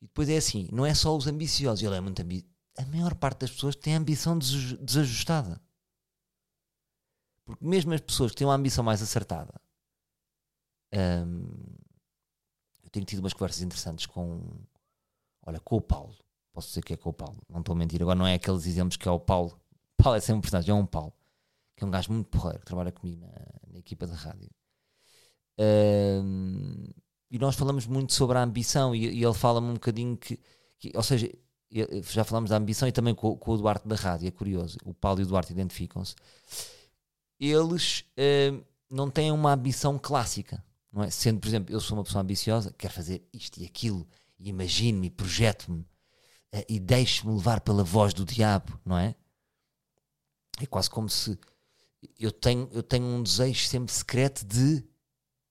e 0.01 0.07
depois 0.07 0.31
é 0.31 0.39
assim, 0.39 0.67
não 0.73 0.87
é 0.87 0.95
só 0.95 1.15
os 1.15 1.27
ambiciosos, 1.27 1.85
ele 1.85 1.97
é 1.97 2.01
muito 2.01 2.23
ambicioso. 2.23 2.55
A 2.79 2.87
maior 2.87 3.15
parte 3.17 3.41
das 3.41 3.51
pessoas 3.51 3.77
tem 3.77 3.95
ambição 3.95 4.39
desajustada. 4.39 5.61
Porque 7.45 7.67
mesmo 7.67 7.93
as 7.93 8.01
pessoas 8.01 8.31
que 8.31 8.39
têm 8.39 8.47
uma 8.47 8.55
ambição 8.55 8.83
mais 8.83 9.03
acertada, 9.03 9.61
hum, 10.95 11.78
eu 12.89 12.91
tenho 12.91 13.05
tido 13.05 13.19
umas 13.21 13.35
conversas 13.35 13.61
interessantes 13.61 14.07
com, 14.07 14.41
olha, 15.47 15.61
com 15.61 15.77
o 15.77 15.81
Paulo. 15.81 16.17
Posso 16.53 16.69
dizer 16.69 16.83
que 16.83 16.95
é 16.95 16.97
com 16.97 17.11
o 17.11 17.13
Paulo, 17.13 17.37
não 17.49 17.61
estou 17.61 17.75
a 17.75 17.77
mentir. 17.77 18.01
Agora 18.01 18.19
não 18.19 18.27
é 18.27 18.35
aqueles 18.35 18.67
exemplos 18.67 18.97
que 18.97 19.07
é 19.07 19.11
o 19.11 19.21
Paulo. 19.21 19.61
Paulo 19.97 20.17
é 20.17 20.21
sempre 20.21 20.39
um 20.39 20.41
personagem, 20.41 20.71
é 20.71 20.75
um 20.75 20.87
Paulo, 20.87 21.13
que 21.77 21.85
é 21.85 21.87
um 21.87 21.91
gajo 21.91 22.13
muito 22.13 22.29
porreiro, 22.29 22.61
que 22.61 22.65
trabalha 22.65 22.91
comigo 22.91 23.21
na, 23.21 23.29
na 23.73 23.79
equipa 23.79 24.07
da 24.07 24.15
rádio. 24.15 24.49
Hum, 25.61 26.87
e 27.31 27.39
nós 27.39 27.57
falamos 27.57 27.87
muito 27.87 28.13
sobre 28.15 28.39
a 28.39 28.43
ambição 28.43 28.95
e, 28.95 29.07
e 29.07 29.25
ele 29.25 29.35
fala-me 29.35 29.69
um 29.69 29.75
bocadinho 29.75 30.17
que, 30.17 30.41
que, 30.79 30.93
ou 30.95 31.03
seja, 31.03 31.31
já 32.05 32.25
falamos 32.25 32.51
da 32.51 32.57
ambição 32.57 32.89
e 32.89 32.93
também 32.93 33.15
com, 33.15 33.37
com, 33.37 33.53
o 33.53 33.57
Duarte 33.59 33.87
da 33.87 33.97
rádio, 33.97 34.29
é 34.29 34.31
curioso. 34.31 34.79
O 34.85 34.95
Paulo 34.95 35.21
e 35.21 35.25
o 35.25 35.27
Duarte 35.27 35.53
identificam-se 35.53 36.15
eles 37.41 38.05
uh, 38.19 38.65
não 38.91 39.11
têm 39.11 39.31
uma 39.31 39.53
ambição 39.53 39.99
clássica, 39.99 40.63
não 40.93 41.03
é? 41.03 41.11
Sendo, 41.11 41.41
por 41.41 41.49
exemplo, 41.49 41.75
eu 41.75 41.81
sou 41.81 41.97
uma 41.97 42.05
pessoa 42.05 42.23
ambiciosa, 42.23 42.75
quero 42.77 42.93
fazer 42.93 43.27
isto 43.33 43.59
e 43.61 43.65
aquilo, 43.65 44.07
imagino-me 44.39 45.11
projeto-me 45.11 45.81
uh, 45.81 46.65
e 46.69 46.79
deixo-me 46.79 47.35
levar 47.35 47.61
pela 47.61 47.85
voz 47.85 48.15
do 48.15 48.25
diabo, 48.25 48.79
não 48.85 48.99
é? 48.99 49.15
É 50.61 50.67
quase 50.67 50.91
como 50.91 51.09
se 51.09 51.39
eu 52.19 52.33
tenho, 52.33 52.69
eu 52.73 52.83
tenho 52.83 53.05
um 53.05 53.23
desejo 53.23 53.67
sempre 53.67 53.93
secreto 53.93 54.45
de 54.45 54.85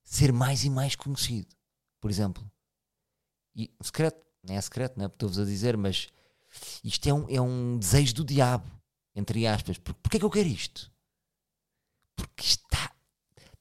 ser 0.04 0.32
mais 0.32 0.64
e 0.64 0.70
mais 0.70 0.96
conhecido, 0.96 1.56
por 2.00 2.10
exemplo. 2.10 2.50
E 3.56 3.74
secreto, 3.82 4.22
não 4.44 4.56
é 4.56 4.62
secreto, 4.62 4.98
não 4.98 5.06
é? 5.06 5.08
Estou-vos 5.08 5.40
a 5.40 5.46
dizer, 5.46 5.76
mas 5.78 6.08
isto 6.84 7.08
é 7.08 7.14
um, 7.14 7.30
é 7.30 7.42
um 7.42 7.78
desejo 7.78 8.16
do 8.16 8.26
diabo, 8.26 8.70
entre 9.16 9.46
aspas. 9.48 9.78
Por, 9.78 9.94
porquê 9.96 10.18
é 10.18 10.20
que 10.20 10.26
eu 10.26 10.30
quero 10.30 10.48
isto? 10.48 10.92
porque 12.18 12.44
está, 12.44 12.92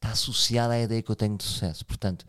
está 0.07 0.13
associada 0.13 0.75
à 0.75 0.81
ideia 0.81 1.03
que 1.03 1.11
eu 1.11 1.17
tenho 1.17 1.37
de 1.37 1.45
sucesso. 1.45 1.85
Portanto, 1.85 2.25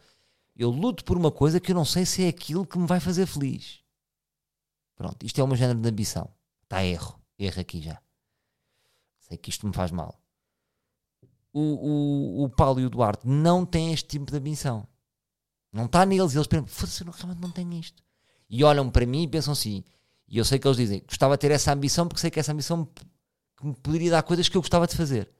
eu 0.56 0.70
luto 0.70 1.04
por 1.06 1.18
uma 1.18 1.32
coisa 1.32 1.60
que 1.60 1.72
eu 1.72 1.76
não 1.76 1.86
sei 1.86 2.06
se 2.06 2.24
é 2.24 2.28
aquilo 2.28 2.66
que 2.66 2.78
me 2.78 2.88
vai 2.88 3.00
fazer 3.00 3.26
feliz. 3.26 3.80
Pronto, 4.96 5.26
isto 5.26 5.40
é 5.40 5.44
uma 5.44 5.56
género 5.56 5.80
de 5.80 5.88
ambição. 5.88 6.30
Está 6.64 6.84
erro. 6.84 7.22
Erro 7.38 7.62
aqui 7.62 7.82
já. 7.82 8.02
Sei 9.20 9.38
que 9.38 9.50
isto 9.50 9.68
me 9.68 9.74
faz 9.74 9.92
mal. 9.92 10.20
O, 11.54 11.62
o, 11.62 12.44
o 12.44 12.50
Paulo 12.50 12.80
e 12.80 12.86
o 12.86 12.90
Duarte 12.90 13.28
não 13.28 13.66
têm 13.66 13.94
este 13.94 14.08
tipo 14.08 14.32
de 14.32 14.38
ambição. 14.38 14.88
Não 15.72 15.86
está 15.86 16.06
neles. 16.06 16.34
Eles 16.34 16.48
pensam, 16.48 16.68
foda-se, 16.68 17.04
realmente 17.04 17.42
não 17.42 17.52
tenho 17.52 17.74
isto. 17.74 18.04
E 18.50 18.64
olham 18.64 18.90
para 18.90 19.06
mim 19.06 19.24
e 19.24 19.28
pensam 19.28 19.54
assim. 19.54 19.84
E 20.28 20.38
eu 20.38 20.46
sei 20.46 20.58
que 20.58 20.68
eles 20.68 20.78
dizem, 20.78 21.04
gostava 21.08 21.36
de 21.36 21.42
ter 21.42 21.52
essa 21.52 21.72
ambição 21.72 22.08
porque 22.08 22.20
sei 22.20 22.32
que 22.32 22.40
essa 22.40 22.52
ambição 22.52 22.78
me, 22.78 23.70
me 23.70 23.76
poderia 23.76 24.12
dar 24.12 24.24
coisas 24.24 24.50
que 24.50 24.58
eu 24.58 24.62
gostava 24.62 24.88
de 24.88 24.96
fazer 24.96 25.37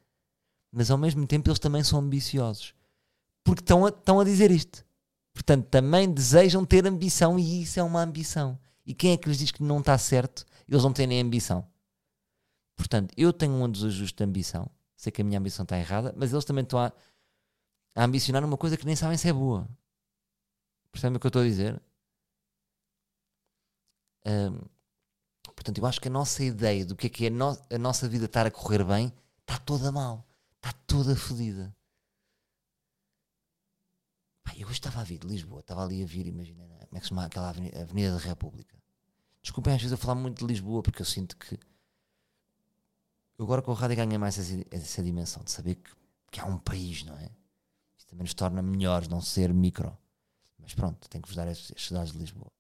mas 0.72 0.92
ao 0.92 0.98
mesmo 0.98 1.26
tempo 1.26 1.50
eles 1.50 1.60
também 1.60 1.84
são 1.84 2.00
ambiciosos. 2.00 2.74
Porque 3.44 3.62
estão 3.62 3.86
a, 3.86 3.90
estão 3.90 4.20
a 4.20 4.24
dizer 4.24 4.52
isto. 4.52 4.86
Portanto, 5.34 5.68
também 5.68 6.12
desejam 6.12 6.66
ter 6.66 6.86
ambição 6.88 7.38
e 7.40 7.62
isso 7.64 7.80
é 7.80 7.84
uma 7.84 8.02
ambição. 8.02 8.60
E 8.86 8.94
quem 8.94 9.12
é 9.14 9.18
que 9.18 9.30
lhes 9.30 9.38
diz 9.38 9.52
que 9.52 9.64
não 9.64 9.80
está 9.80 9.98
certo? 9.98 10.46
Eles 10.68 10.84
não 10.84 10.94
têm 10.94 11.08
nem 11.08 11.22
ambição. 11.22 11.68
Portanto, 12.76 13.14
eu 13.18 13.32
tenho 13.34 13.54
um 13.54 13.70
desajuste 13.70 14.18
de 14.18 14.24
ambição 14.24 14.70
sei 14.98 15.12
que 15.12 15.22
a 15.22 15.26
minha 15.26 15.40
ambição 15.40 15.64
está 15.64 15.78
errada, 15.78 16.14
mas 16.18 16.34
eles 16.34 16.44
também 16.44 16.64
estão 16.64 16.80
a, 16.80 16.92
a 17.96 18.04
ambicionar 18.04 18.44
uma 18.44 18.58
coisa 18.58 18.76
que 18.76 18.86
nem 18.86 18.96
sabem 18.96 19.18
se 19.18 19.30
é 19.30 19.34
boa. 19.34 19.70
Percebem 20.92 21.18
o 21.18 21.20
que 21.20 21.28
eu 21.28 21.30
estou 21.30 21.44
a 21.44 21.46
dizer? 21.46 21.82
Portanto, 25.56 25.78
eu 25.80 25.86
acho 25.86 26.02
que 26.02 26.08
a 26.08 26.12
nossa 26.12 26.44
ideia 26.44 26.86
do 26.86 26.96
que 26.96 27.08
é 27.08 27.10
que 27.10 27.26
é 27.26 27.28
a, 27.28 27.32
no- 27.32 27.58
a 27.70 27.78
nossa 27.78 28.08
vida 28.08 28.26
estar 28.26 28.46
a 28.46 28.52
correr 28.52 28.84
bem 28.84 29.14
está 29.42 29.58
toda 29.60 29.92
mal, 29.92 30.26
está 30.68 30.72
toda 30.86 31.16
fodida. 31.16 31.76
Eu 34.56 34.72
estava 34.72 35.02
a 35.02 35.04
vir 35.04 35.20
de 35.20 35.28
Lisboa, 35.28 35.60
estava 35.60 35.84
ali 35.84 36.02
a 36.02 36.06
vir, 36.06 36.26
imagina, 36.26 36.66
né? 36.66 36.80
como 36.88 36.98
é 36.98 37.00
que 37.00 37.06
se 37.06 37.10
chama 37.10 37.26
aquela 37.26 37.50
avenida, 37.50 37.80
avenida 37.80 38.18
da 38.18 38.18
República. 38.18 38.76
Desculpem 39.42 39.74
às 39.74 39.80
vezes 39.80 39.92
eu 39.92 39.98
falar 40.00 40.16
muito 40.16 40.40
de 40.40 40.52
Lisboa, 40.52 40.82
porque 40.82 41.02
eu 41.02 41.06
sinto 41.06 41.38
que 41.38 41.60
eu 43.38 43.46
agora 43.46 43.62
com 43.62 43.70
o 43.70 43.76
rádio 43.76 43.98
ganhei 43.98 44.18
mais 44.18 44.40
essa, 44.40 44.66
essa 44.72 45.04
dimensão 45.04 45.44
de 45.44 45.52
saber 45.52 45.76
que, 45.76 45.92
que 46.32 46.40
há 46.40 46.46
um 46.46 46.58
país, 46.58 47.04
não 47.04 47.16
é? 47.18 47.30
Isto 48.00 48.10
também 48.10 48.24
nos 48.24 48.34
torna 48.34 48.64
melhores, 48.64 49.08
não 49.08 49.22
ser 49.22 49.54
micro. 49.54 49.96
Mas 50.58 50.74
pronto, 50.74 51.08
tenho 51.08 51.22
que 51.22 51.30
vos 51.30 51.36
dar 51.36 51.48
estes 51.48 51.92
dados 51.92 52.14
de 52.14 52.18
Lisboa. 52.18 52.52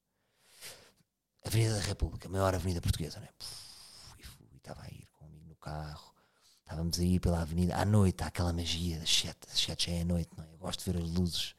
Avenida 1.43 1.73
da 1.73 1.81
República, 1.81 2.27
a 2.27 2.31
maior 2.31 2.53
avenida 2.53 2.79
portuguesa, 2.79 3.19
não 3.19 3.25
é? 3.25 3.31
Puf, 3.39 4.19
e 4.19 4.23
fui, 4.23 4.47
estava 4.55 4.83
a 4.83 4.87
ir 4.89 5.07
com 5.13 5.25
um 5.25 5.27
amigo 5.29 5.47
no 5.47 5.55
carro, 5.55 6.13
estávamos 6.67 6.99
a 6.99 7.03
ir 7.03 7.21
pela 7.21 7.41
avenida, 7.41 7.77
à 7.77 7.85
noite, 7.85 8.21
há 8.23 8.27
aquela 8.27 8.51
magia 8.51 8.99
das 8.99 9.09
sete, 9.09 9.47
das 9.47 9.57
sete 9.57 9.89
já 9.89 9.97
é 9.97 10.01
a 10.01 10.05
noite, 10.05 10.29
não 10.35 10.43
é? 10.43 10.47
Eu 10.51 10.57
gosto 10.57 10.83
de 10.83 10.91
ver 10.91 11.01
as 11.01 11.09
luzes. 11.09 11.55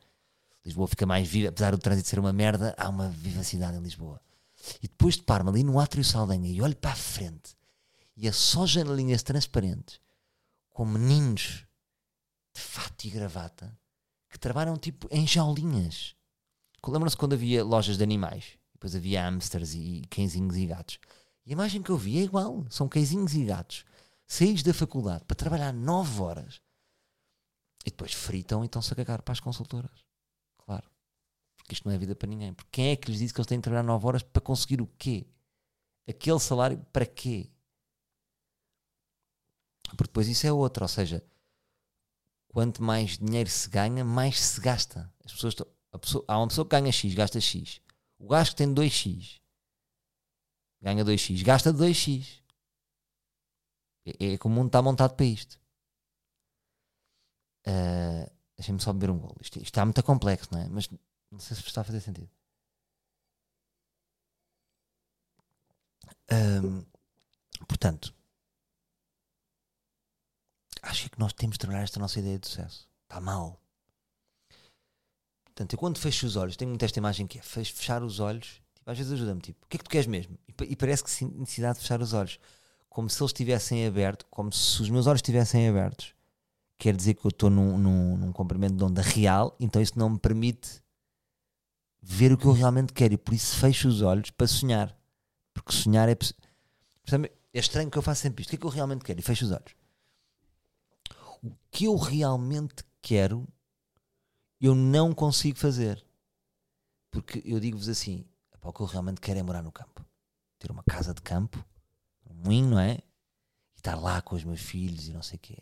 Lisboa 0.67 0.87
fica 0.87 1.07
mais 1.07 1.27
viva, 1.27 1.49
apesar 1.49 1.71
do 1.71 1.79
trânsito 1.79 2.09
ser 2.09 2.19
uma 2.19 2.33
merda, 2.33 2.75
há 2.77 2.91
uma 2.91 3.09
vivacidade 3.09 3.79
em 3.79 3.81
Lisboa. 3.81 4.21
E 4.83 4.87
depois 4.87 5.17
de 5.17 5.23
parma 5.23 5.51
ali 5.51 5.65
no 5.65 5.81
Átrio 5.81 6.05
Saldanha 6.05 6.51
e 6.51 6.61
olho 6.61 6.77
para 6.77 6.91
a 6.91 6.97
frente 6.97 7.57
e 8.15 8.29
é 8.29 8.33
só 8.33 8.67
janelinhas 8.67 9.23
transparentes 9.23 9.99
com 10.69 10.85
meninos 10.85 11.65
de 12.55 12.61
fato 12.61 13.07
e 13.07 13.11
gravata 13.11 13.79
que 14.29 14.39
trabalham 14.39 14.77
tipo 14.77 15.09
em 15.11 15.27
jaulinhas. 15.27 16.15
Lembram-se 16.87 17.17
quando 17.17 17.33
havia 17.33 17.65
lojas 17.65 17.97
de 17.97 18.03
animais? 18.03 18.59
Depois 18.75 18.95
havia 18.95 19.23
hamsters 19.23 19.75
e 19.75 20.03
cãezinhos 20.11 20.57
e 20.57 20.67
gatos. 20.67 20.99
E 21.47 21.51
a 21.51 21.53
imagem 21.55 21.83
que 21.83 21.91
eu 21.91 21.97
vi 21.97 22.19
é 22.19 22.23
igual. 22.23 22.67
São 22.69 22.89
cãezinhos 22.89 23.35
e 23.35 23.45
gatos 23.45 23.85
saídos 24.29 24.63
da 24.63 24.75
faculdade 24.75 25.25
para 25.25 25.35
trabalhar 25.35 25.73
9 25.73 26.21
horas 26.21 26.61
e 27.85 27.91
depois 27.91 28.13
fritam 28.13 28.63
e 28.63 28.67
estão-se 28.67 28.93
a 28.93 28.97
cagar 28.97 29.23
para 29.23 29.33
as 29.33 29.41
consultoras. 29.41 30.05
Claro. 30.59 30.89
Porque 31.57 31.73
isto 31.73 31.89
não 31.89 31.95
é 31.95 31.99
vida 31.99 32.15
para 32.15 32.29
ninguém. 32.29 32.53
Porque 32.53 32.71
quem 32.71 32.91
é 32.91 32.97
que 32.97 33.11
lhes 33.11 33.19
disse 33.19 33.33
que 33.33 33.41
eles 33.41 33.47
têm 33.49 33.59
de 33.59 33.63
trabalhar 33.63 33.83
9 33.83 34.07
horas 34.07 34.23
para 34.23 34.43
conseguir 34.43 34.81
o 34.83 34.87
quê? 34.99 35.27
Aquele 36.07 36.39
salário 36.39 36.79
para 36.93 37.07
quê? 37.07 37.51
Porque 39.83 40.05
depois 40.05 40.29
isso 40.29 40.47
é 40.47 40.53
outra. 40.53 40.85
Ou 40.85 40.89
seja, 40.89 41.25
quanto 42.49 42.83
mais 42.83 43.17
dinheiro 43.19 43.49
se 43.49 43.69
ganha, 43.69 44.05
mais 44.05 44.39
se 44.39 44.61
gasta. 44.61 45.13
As 45.25 45.33
pessoas 45.33 45.55
estão- 45.55 45.67
pessoa- 45.99 46.25
há 46.29 46.39
uma 46.39 46.49
pessoa 46.49 46.65
que 46.67 46.71
ganha 46.71 46.93
X, 46.93 47.15
gasta 47.15 47.41
X. 47.41 47.81
O 48.19 48.29
que 48.29 48.55
tem 48.57 48.73
2X 48.75 49.41
ganha 50.81 51.05
2X, 51.05 51.43
gasta 51.43 51.73
2X. 51.73 52.43
É, 54.21 54.35
é 54.35 54.39
como 54.39 54.55
o 54.55 54.57
mundo 54.59 54.69
está 54.69 54.81
montado 54.83 55.15
para 55.17 55.27
isto. 55.27 55.59
Ah, 57.67 58.27
Deixem-me 58.57 58.81
só 58.81 58.93
beber 58.93 59.11
um 59.11 59.19
golo. 59.19 59.37
Isto, 59.41 59.61
está 59.63 59.85
muito 59.85 60.03
complexo, 60.03 60.49
não 60.53 60.61
é? 60.61 60.69
Mas 60.69 60.89
não 61.31 61.39
sei 61.39 61.57
se 61.57 61.63
está 61.63 61.81
a 61.83 61.85
fazer 61.85 62.01
sentido. 62.01 62.29
Ahm, 66.31 66.85
portanto, 67.69 68.15
acho 70.83 71.09
que 71.11 71.21
nós 71.21 71.33
temos 71.33 71.55
de 71.55 71.61
trabalhar 71.61 71.85
esta 71.85 72.01
nossa 72.01 72.19
ideia 72.19 72.37
de 72.39 72.49
sucesso. 72.49 72.89
Está 73.05 73.21
mal. 73.21 73.61
Portanto, 75.45 75.73
eu 75.75 75.79
quando 75.79 75.99
fecho 75.99 76.27
os 76.27 76.37
olhos, 76.37 76.57
tenho 76.57 76.71
muito 76.71 76.85
esta 76.85 76.99
imagem 76.99 77.27
que 77.27 77.39
é 77.39 77.43
fech- 77.43 77.73
fechar 77.73 78.03
os 78.03 78.21
olhos, 78.21 78.61
tipo, 78.75 78.91
às 78.91 78.97
vezes 78.97 79.13
ajuda-me, 79.13 79.41
tipo, 79.41 79.65
o 79.65 79.69
que 79.69 79.77
é 79.77 79.79
que 79.79 79.85
tu 79.85 79.91
queres 79.91 80.07
mesmo? 80.07 80.39
E, 80.49 80.55
e 80.73 80.77
parece 80.77 81.03
que 81.05 81.11
sinto 81.11 81.37
necessidade 81.39 81.79
de 81.79 81.83
fechar 81.83 82.01
os 82.01 82.13
olhos, 82.13 82.39
como 82.89 83.09
se 83.09 83.23
eles 83.23 83.31
estivessem 83.31 83.87
abertos, 83.87 84.27
como 84.31 84.53
se 84.53 84.83
os 84.83 84.91
meus 84.91 85.07
olhos 85.07 85.19
estivessem 85.19 85.69
abertos. 85.69 86.15
Quer 86.77 86.97
dizer 86.97 87.15
que 87.15 87.27
eu 87.27 87.31
estou 87.31 87.51
num, 87.51 87.77
num, 87.77 88.17
num 88.17 88.33
comprimento 88.33 88.77
de 88.77 88.85
onda 88.85 89.03
real, 89.03 89.55
então 89.59 89.83
isso 89.83 89.99
não 89.99 90.11
me 90.11 90.19
permite 90.19 90.83
ver 92.01 92.33
o 92.33 92.39
que 92.39 92.47
eu 92.47 92.53
realmente 92.53 92.93
quero 92.93 93.15
e 93.15 93.19
por 93.19 93.35
isso 93.35 93.57
fecho 93.57 93.89
os 93.89 94.01
olhos 94.03 94.31
para 94.31 94.47
sonhar. 94.47 94.97
Porque 95.53 95.73
sonhar 95.73 96.09
é. 96.09 96.17
É 97.53 97.61
estranho 97.61 97.91
que 97.91 97.97
eu 97.99 98.03
faça 98.03 98.23
sempre 98.23 98.43
isto. 98.43 98.49
O 98.49 98.51
que 98.51 98.57
é 98.57 98.59
que 98.59 98.67
eu 98.67 98.71
realmente 98.71 99.05
quero? 99.05 99.19
E 99.19 99.23
fecho 99.23 99.47
os 99.47 99.51
olhos. 99.51 99.75
O 101.43 101.51
que 101.71 101.87
eu 101.87 101.97
realmente 101.97 102.85
quero, 103.01 103.47
eu 104.61 104.75
não 104.75 105.15
consigo 105.15 105.59
fazer. 105.59 106.05
Porque 107.11 107.43
eu 107.45 107.59
digo-vos 107.59 107.89
assim: 107.89 108.25
"Epá, 108.55 108.69
o 108.69 108.73
que 108.73 108.81
eu 108.83 108.87
realmente 108.87 109.21
quero 109.21 109.39
é 109.39 109.43
morar 109.43 109.63
no 109.63 109.73
campo. 109.73 110.05
Ter 110.59 110.71
uma 110.71 110.83
casa 110.83 111.15
de 111.15 111.23
campo, 111.23 111.65
moinho, 112.39 112.71
não 112.71 112.81
é? 112.81 112.99
E 113.75 113.77
estar 113.77 113.97
lá 113.97 114.21
com 114.23 114.35
os 114.35 114.45
meus 114.45 114.61
filhos 114.61 115.09
e 115.09 115.13
não 115.13 115.23
sei 115.23 115.37
o 115.37 115.41
quê. 115.41 115.59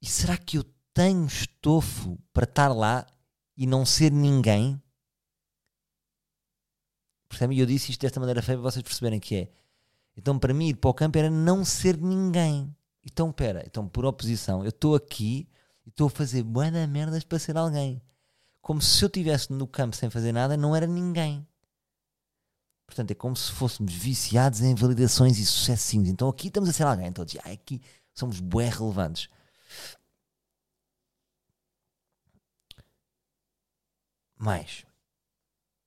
E 0.00 0.06
será 0.06 0.36
que 0.36 0.58
eu 0.58 0.64
tenho 0.92 1.26
estofo 1.26 2.18
para 2.32 2.44
estar 2.44 2.68
lá 2.68 3.06
e 3.56 3.66
não 3.66 3.84
ser 3.84 4.12
ninguém? 4.12 4.80
Percebem? 7.28 7.58
E 7.58 7.60
eu 7.60 7.66
disse 7.66 7.90
isto 7.90 8.00
desta 8.00 8.20
maneira 8.20 8.42
feia 8.42 8.56
para 8.58 8.70
vocês 8.70 8.82
perceberem 8.82 9.20
que 9.20 9.36
é. 9.36 9.52
Então, 10.16 10.38
para 10.38 10.54
mim, 10.54 10.68
ir 10.68 10.76
para 10.76 10.90
o 10.90 10.94
campo 10.94 11.18
era 11.18 11.30
não 11.30 11.64
ser 11.64 11.98
ninguém. 11.98 12.74
Então, 13.04 13.30
pera, 13.30 13.62
então, 13.66 13.86
por 13.86 14.04
oposição, 14.04 14.62
eu 14.62 14.70
estou 14.70 14.94
aqui 14.94 15.48
e 15.84 15.90
estou 15.90 16.06
a 16.06 16.10
fazer 16.10 16.42
bué 16.42 16.70
merdas 16.86 17.24
para 17.24 17.38
ser 17.38 17.56
alguém. 17.56 18.00
Como 18.60 18.80
se 18.80 19.04
eu 19.04 19.06
estivesse 19.06 19.52
no 19.52 19.66
campo 19.66 19.94
sem 19.94 20.10
fazer 20.10 20.32
nada, 20.32 20.56
não 20.56 20.74
era 20.74 20.86
ninguém. 20.86 21.46
Portanto, 22.86 23.10
é 23.10 23.14
como 23.14 23.36
se 23.36 23.50
fôssemos 23.52 23.92
viciados 23.92 24.60
em 24.60 24.74
validações 24.74 25.38
e 25.38 25.46
sucessinhos. 25.46 26.08
Então, 26.08 26.28
aqui 26.28 26.48
estamos 26.48 26.68
a 26.68 26.72
ser 26.72 26.84
alguém. 26.84 27.12
Todos, 27.12 27.36
ah, 27.44 27.50
aqui 27.50 27.82
somos 28.14 28.40
bué 28.40 28.68
relevantes. 28.68 29.28
Mais. 34.38 34.84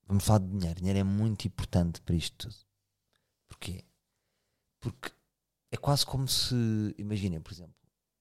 Vamos 0.07 0.23
falar 0.25 0.39
de 0.39 0.47
dinheiro. 0.47 0.79
Dinheiro 0.79 0.99
é 0.99 1.03
muito 1.03 1.45
importante 1.47 2.01
para 2.01 2.15
isto 2.15 2.47
tudo. 2.49 2.55
Porquê? 3.47 3.85
Porque 4.79 5.11
é 5.71 5.77
quase 5.77 6.05
como 6.05 6.27
se, 6.27 6.55
imaginem, 6.97 7.41
por 7.41 7.53
exemplo, 7.53 7.75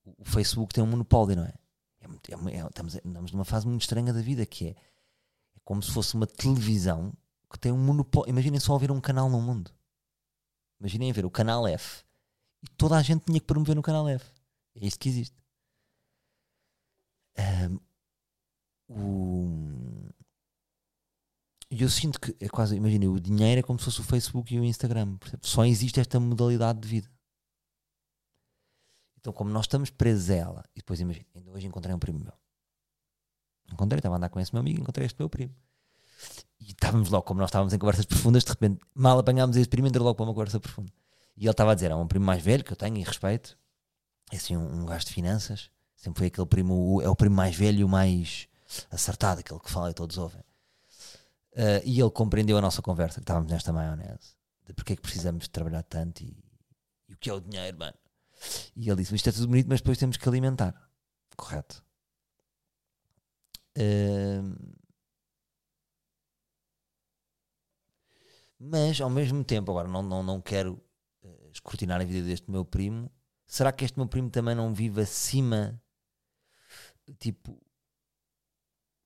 o, 0.04 0.24
Facebook 0.24 0.74
tem 0.74 0.84
um 0.84 0.86
monopólio, 0.86 1.36
não 1.36 1.44
é? 1.44 1.54
É 2.00 2.06
é 2.06 2.56
é- 2.56 2.66
estamos, 2.66 2.96
andamos 3.04 3.32
numa 3.32 3.44
fase 3.44 3.66
muito 3.66 3.82
estranha 3.82 4.12
da 4.12 4.20
vida 4.20 4.46
que 4.46 4.68
é, 4.68 4.70
é 4.70 5.60
como 5.64 5.82
se 5.82 5.90
fosse 5.90 6.14
uma 6.14 6.26
televisão 6.26 7.12
que 7.50 7.58
tem 7.58 7.72
um 7.72 7.78
monopólio. 7.78 8.30
Imaginem 8.30 8.60
só 8.60 8.76
ver 8.78 8.90
um 8.90 9.00
canal 9.00 9.28
no 9.30 9.40
mundo. 9.40 9.70
Imaginem 10.80 11.12
ver 11.12 11.24
o 11.24 11.30
canal 11.30 11.66
F 11.66 12.04
e 12.62 12.68
toda 12.76 12.96
a 12.96 13.02
gente 13.02 13.24
tinha 13.24 13.40
que 13.40 13.46
promover 13.46 13.74
no 13.76 13.82
canal 13.82 14.08
F. 14.08 14.24
É 14.74 14.86
isto 14.86 14.98
que 14.98 15.08
existe. 15.08 15.36
Ahm, 17.36 17.78
o- 18.88 20.08
E 21.70 21.82
eu 21.82 21.88
sinto 21.90 22.18
que 22.18 22.34
é 22.42 22.48
quase, 22.48 22.74
imaginem, 22.76 23.08
o 23.08 23.20
dinheiro 23.20 23.58
é 23.60 23.62
como 23.62 23.78
se 23.78 23.84
fosse 23.84 24.00
o 24.00 24.04
Facebook 24.04 24.54
e 24.54 24.58
o 24.58 24.64
Instagram. 24.64 25.18
Só 25.42 25.64
existe 25.66 26.00
esta 26.00 26.18
modalidade 26.18 26.80
de 26.80 26.88
vida. 26.88 27.10
Então, 29.18 29.32
como 29.34 29.50
nós 29.50 29.64
estamos 29.64 29.90
presos 29.90 30.30
a 30.30 30.34
ela, 30.34 30.64
e 30.74 30.78
depois 30.78 30.98
imagina, 30.98 31.26
ainda 31.34 31.50
hoje 31.50 31.66
encontrei 31.66 31.94
um 31.94 31.98
primo 31.98 32.20
meu. 32.20 32.32
Encontrei, 33.70 33.98
estava 33.98 34.14
a 34.14 34.16
andar 34.16 34.30
com 34.30 34.40
esse 34.40 34.52
meu 34.54 34.60
amigo, 34.60 34.80
encontrei 34.80 35.04
este 35.04 35.18
meu 35.18 35.28
primo. 35.28 35.54
E 36.60 36.70
estávamos 36.70 37.08
logo, 37.10 37.24
como 37.24 37.40
nós 37.40 37.48
estávamos 37.48 37.72
em 37.72 37.78
conversas 37.78 38.04
profundas, 38.04 38.44
de 38.44 38.50
repente, 38.50 38.80
mal 38.94 39.18
apanhámos 39.18 39.56
esse 39.56 39.68
primo, 39.68 39.88
logo 39.88 40.14
para 40.14 40.24
uma 40.24 40.34
conversa 40.34 40.58
profunda. 40.60 40.92
E 41.36 41.42
ele 41.44 41.50
estava 41.50 41.72
a 41.72 41.74
dizer: 41.74 41.90
é 41.90 41.94
um 41.94 42.06
primo 42.06 42.24
mais 42.24 42.42
velho 42.42 42.64
que 42.64 42.72
eu 42.72 42.76
tenho 42.76 42.96
e 42.96 43.02
respeito, 43.02 43.56
é 44.32 44.36
assim 44.36 44.56
um, 44.56 44.82
um 44.82 44.86
gajo 44.86 45.06
de 45.06 45.12
finanças, 45.12 45.70
sempre 45.96 46.18
foi 46.18 46.26
aquele 46.28 46.46
primo, 46.46 47.00
é 47.02 47.08
o 47.08 47.16
primo 47.16 47.36
mais 47.36 47.54
velho 47.54 47.80
e 47.80 47.84
o 47.84 47.88
mais 47.88 48.48
acertado, 48.90 49.40
aquele 49.40 49.60
que 49.60 49.70
fala 49.70 49.90
e 49.90 49.94
todos 49.94 50.18
ouvem. 50.18 50.42
Ah, 51.58 51.82
e 51.84 52.00
ele 52.00 52.10
compreendeu 52.10 52.56
a 52.56 52.60
nossa 52.60 52.80
conversa, 52.80 53.16
que 53.16 53.24
estávamos 53.24 53.50
nesta 53.50 53.72
maionese, 53.72 54.36
de 54.64 54.72
porque 54.72 54.92
é 54.92 54.96
que 54.96 55.02
precisamos 55.02 55.44
de 55.44 55.50
trabalhar 55.50 55.82
tanto 55.82 56.22
e, 56.22 56.36
e 57.08 57.14
o 57.14 57.16
que 57.16 57.28
é 57.28 57.32
o 57.32 57.40
dinheiro, 57.40 57.78
mano. 57.78 57.96
E 58.76 58.88
ele 58.88 59.02
disse: 59.02 59.14
Isto 59.14 59.30
é 59.30 59.32
tudo 59.32 59.48
bonito, 59.48 59.66
mas 59.68 59.80
depois 59.80 59.98
temos 59.98 60.16
que 60.16 60.28
alimentar. 60.28 60.74
Correto. 61.36 61.82
Ahm, 63.76 64.54
mas 68.58 69.00
ao 69.00 69.10
mesmo 69.10 69.44
tempo, 69.44 69.70
agora 69.70 69.88
não, 69.88 70.02
não, 70.02 70.22
não 70.22 70.40
quero 70.40 70.82
eh, 71.22 71.50
escrutinar 71.52 72.00
a 72.00 72.04
vida 72.04 72.26
deste 72.26 72.50
meu 72.50 72.64
primo. 72.64 73.10
Será 73.46 73.72
que 73.72 73.84
este 73.84 73.98
meu 73.98 74.08
primo 74.08 74.30
também 74.30 74.54
não 74.54 74.74
vive 74.74 75.00
acima? 75.00 75.80
Tipo, 77.18 77.58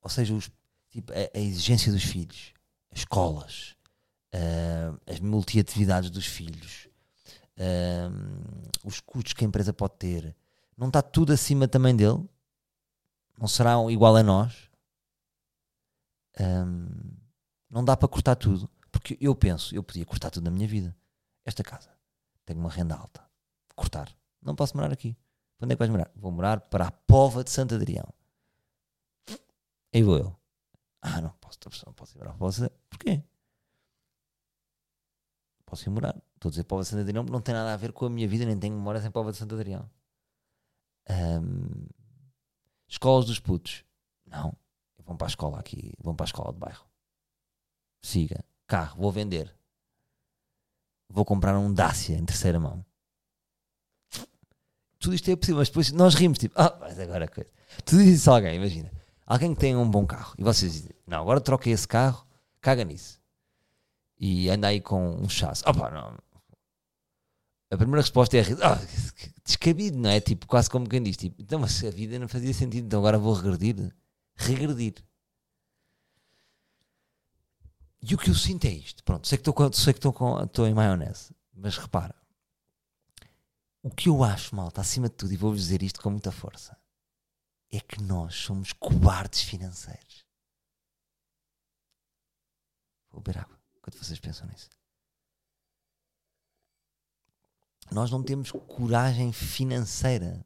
ou 0.03 0.11
seja, 0.11 0.35
os, 0.35 0.51
tipo, 0.91 1.13
a, 1.13 1.39
a 1.39 1.41
exigência 1.41 1.93
dos 1.93 2.03
filhos, 2.03 2.53
as 2.91 3.01
escolas, 3.01 3.77
ah, 4.33 4.99
as 5.07 5.21
multiatividades 5.21 6.11
dos 6.11 6.27
filhos, 6.27 6.89
ah, 7.59 8.11
os 8.85 9.01
custos 9.01 9.33
que 9.33 9.45
a 9.45 9.49
empresa 9.49 9.73
pode 9.73 9.95
ter. 9.97 10.37
Não 10.77 10.89
está 10.89 11.03
tudo 11.03 11.33
acima 11.33 11.69
também 11.69 11.95
dele? 11.95 12.25
Não 13.39 13.47
será 13.47 13.75
igual 13.91 14.17
a 14.17 14.23
nós? 14.23 14.71
Hum, 16.41 17.17
não 17.71 17.85
dá 17.85 17.97
para 17.97 18.09
cortar 18.09 18.37
tudo. 18.37 18.69
Porque 18.93 19.19
eu 19.21 19.35
penso, 19.35 19.75
eu 19.75 19.83
podia 19.83 20.05
cortar 20.05 20.31
tudo 20.31 20.45
na 20.45 20.51
minha 20.51 20.69
vida. 20.69 20.95
Esta 21.45 21.65
casa, 21.65 21.91
tenho 22.45 22.61
uma 22.61 22.71
renda 22.71 22.95
alta. 22.95 23.29
Cortar. 23.75 24.15
Não 24.41 24.55
posso 24.55 24.77
morar 24.77 24.93
aqui. 24.93 25.17
Onde 25.61 25.73
é 25.73 25.77
que 25.77 25.79
vais 25.79 25.91
morar? 25.91 26.11
Vou 26.15 26.31
morar 26.31 26.61
para 26.61 26.87
a 26.89 26.91
Pova 26.91 27.43
de 27.43 27.51
Santo 27.51 27.75
Adrião. 27.75 28.07
Aí 29.95 30.03
vou 30.03 30.19
eu. 30.19 30.37
Ah, 31.01 31.21
não 31.21 31.31
posso, 31.41 31.59
não 31.87 31.93
posso 31.93 32.17
ir 32.17 32.19
morar 32.19 32.35
para 32.35 32.47
a 32.47 32.51
Pova 32.51 32.71
Porquê? 32.91 33.25
Posso 35.65 35.89
ir 35.89 35.91
morar. 35.91 36.23
Estou 36.35 36.49
a 36.49 36.51
dizer 36.51 36.65
Pova 36.65 36.83
de 36.83 36.89
Santo 36.89 37.01
Adrião 37.01 37.25
não 37.25 37.41
tem 37.41 37.55
nada 37.55 37.73
a 37.73 37.77
ver 37.77 37.93
com 37.93 38.05
a 38.05 38.11
minha 38.11 38.29
vida, 38.29 38.45
nem 38.45 38.59
tenho 38.59 38.75
memórias 38.75 39.05
em 39.05 39.11
Pova 39.11 39.33
de 39.33 39.39
Santo 39.39 39.55
Adrião. 39.55 39.89
Um, 41.09 41.87
escolas 42.89 43.25
dos 43.25 43.39
putos. 43.39 43.85
Não. 44.27 44.57
Vão 45.05 45.17
para 45.17 45.27
a 45.27 45.31
escola 45.31 45.59
aqui, 45.59 45.93
vão 45.99 46.15
para 46.15 46.25
a 46.25 46.29
escola 46.29 46.53
de 46.53 46.59
bairro. 46.59 46.87
Siga. 48.03 48.45
Carro, 48.73 49.03
vou 49.03 49.13
vender. 49.13 49.55
Vou 51.07 51.27
comprar 51.27 51.59
um 51.59 51.71
Dacia 51.71 52.17
em 52.17 52.25
terceira 52.25 52.59
mão. 52.59 52.83
Tudo 54.99 55.15
isto 55.15 55.31
é 55.31 55.37
possível, 55.37 55.59
mas 55.59 55.69
depois 55.69 55.93
nós 55.93 56.15
rimos, 56.15 56.39
tipo, 56.39 56.59
ah, 56.59 56.75
mas 56.81 56.99
agora 56.99 57.29
coisa. 57.29 57.51
Tu 57.85 57.99
dizes 57.99 58.27
a 58.27 58.33
alguém, 58.33 58.57
imagina, 58.57 58.91
alguém 59.27 59.53
que 59.53 59.61
tem 59.61 59.77
um 59.77 59.91
bom 59.91 60.07
carro 60.07 60.35
e 60.39 60.43
vocês 60.43 60.73
dizem, 60.73 60.91
não, 61.07 61.21
agora 61.21 61.39
troca 61.39 61.69
esse 61.69 61.87
carro, 61.87 62.27
caga 62.63 62.83
nisso. 62.83 63.21
E 64.19 64.49
anda 64.49 64.69
aí 64.69 64.81
com 64.81 65.17
um 65.17 65.29
chasso. 65.29 65.69
Opa, 65.69 65.91
não. 65.91 66.17
A 67.71 67.77
primeira 67.77 68.01
resposta 68.01 68.39
é 68.39 68.41
ah, 68.63 68.81
descabido, 69.45 69.99
não 69.99 70.09
é? 70.09 70.19
Tipo, 70.19 70.47
quase 70.47 70.71
como 70.71 70.89
quem 70.89 71.03
diz, 71.03 71.19
tipo, 71.19 71.43
então, 71.43 71.59
mas 71.59 71.85
a 71.85 71.91
vida 71.91 72.19
não 72.19 72.27
fazia 72.27 72.55
sentido, 72.55 72.87
então 72.87 73.01
agora 73.01 73.19
vou 73.19 73.35
regredir. 73.35 73.95
Regredir. 74.35 74.95
E 78.03 78.15
o 78.15 78.19
que 78.19 78.31
eu 78.31 78.35
sinto 78.35 78.65
é 78.65 78.71
isto. 78.71 79.05
Pronto, 79.05 79.29
sei 79.29 79.39
que 79.39 79.49
estou 79.49 80.13
com, 80.13 80.43
estou 80.43 80.67
em 80.67 80.75
maionese, 80.75 81.35
mas 81.55 81.79
repara. 81.79 82.15
O 83.83 83.91
que 83.91 84.09
eu 84.09 84.25
acho, 84.25 84.55
malta, 84.55 84.81
acima 84.81 85.09
de 85.09 85.15
tudo, 85.15 85.33
e 85.33 85.37
vou-vos 85.37 85.61
dizer 85.61 85.83
isto 85.83 86.01
com 86.01 86.11
muita 86.11 86.33
força, 86.33 86.77
é 87.71 87.81
que 87.81 88.03
nós 88.03 88.35
somos 88.35 88.73
cobardes 88.73 89.43
financeiros. 89.43 90.25
Vou 93.11 93.21
beber 93.21 93.41
água 93.41 93.59
quando 93.81 93.97
vocês 93.97 94.19
pensam 94.19 94.47
nisso. 94.49 94.71
Nós 97.91 98.11
não 98.11 98.23
temos 98.23 98.51
coragem 98.51 99.33
financeira. 99.33 100.45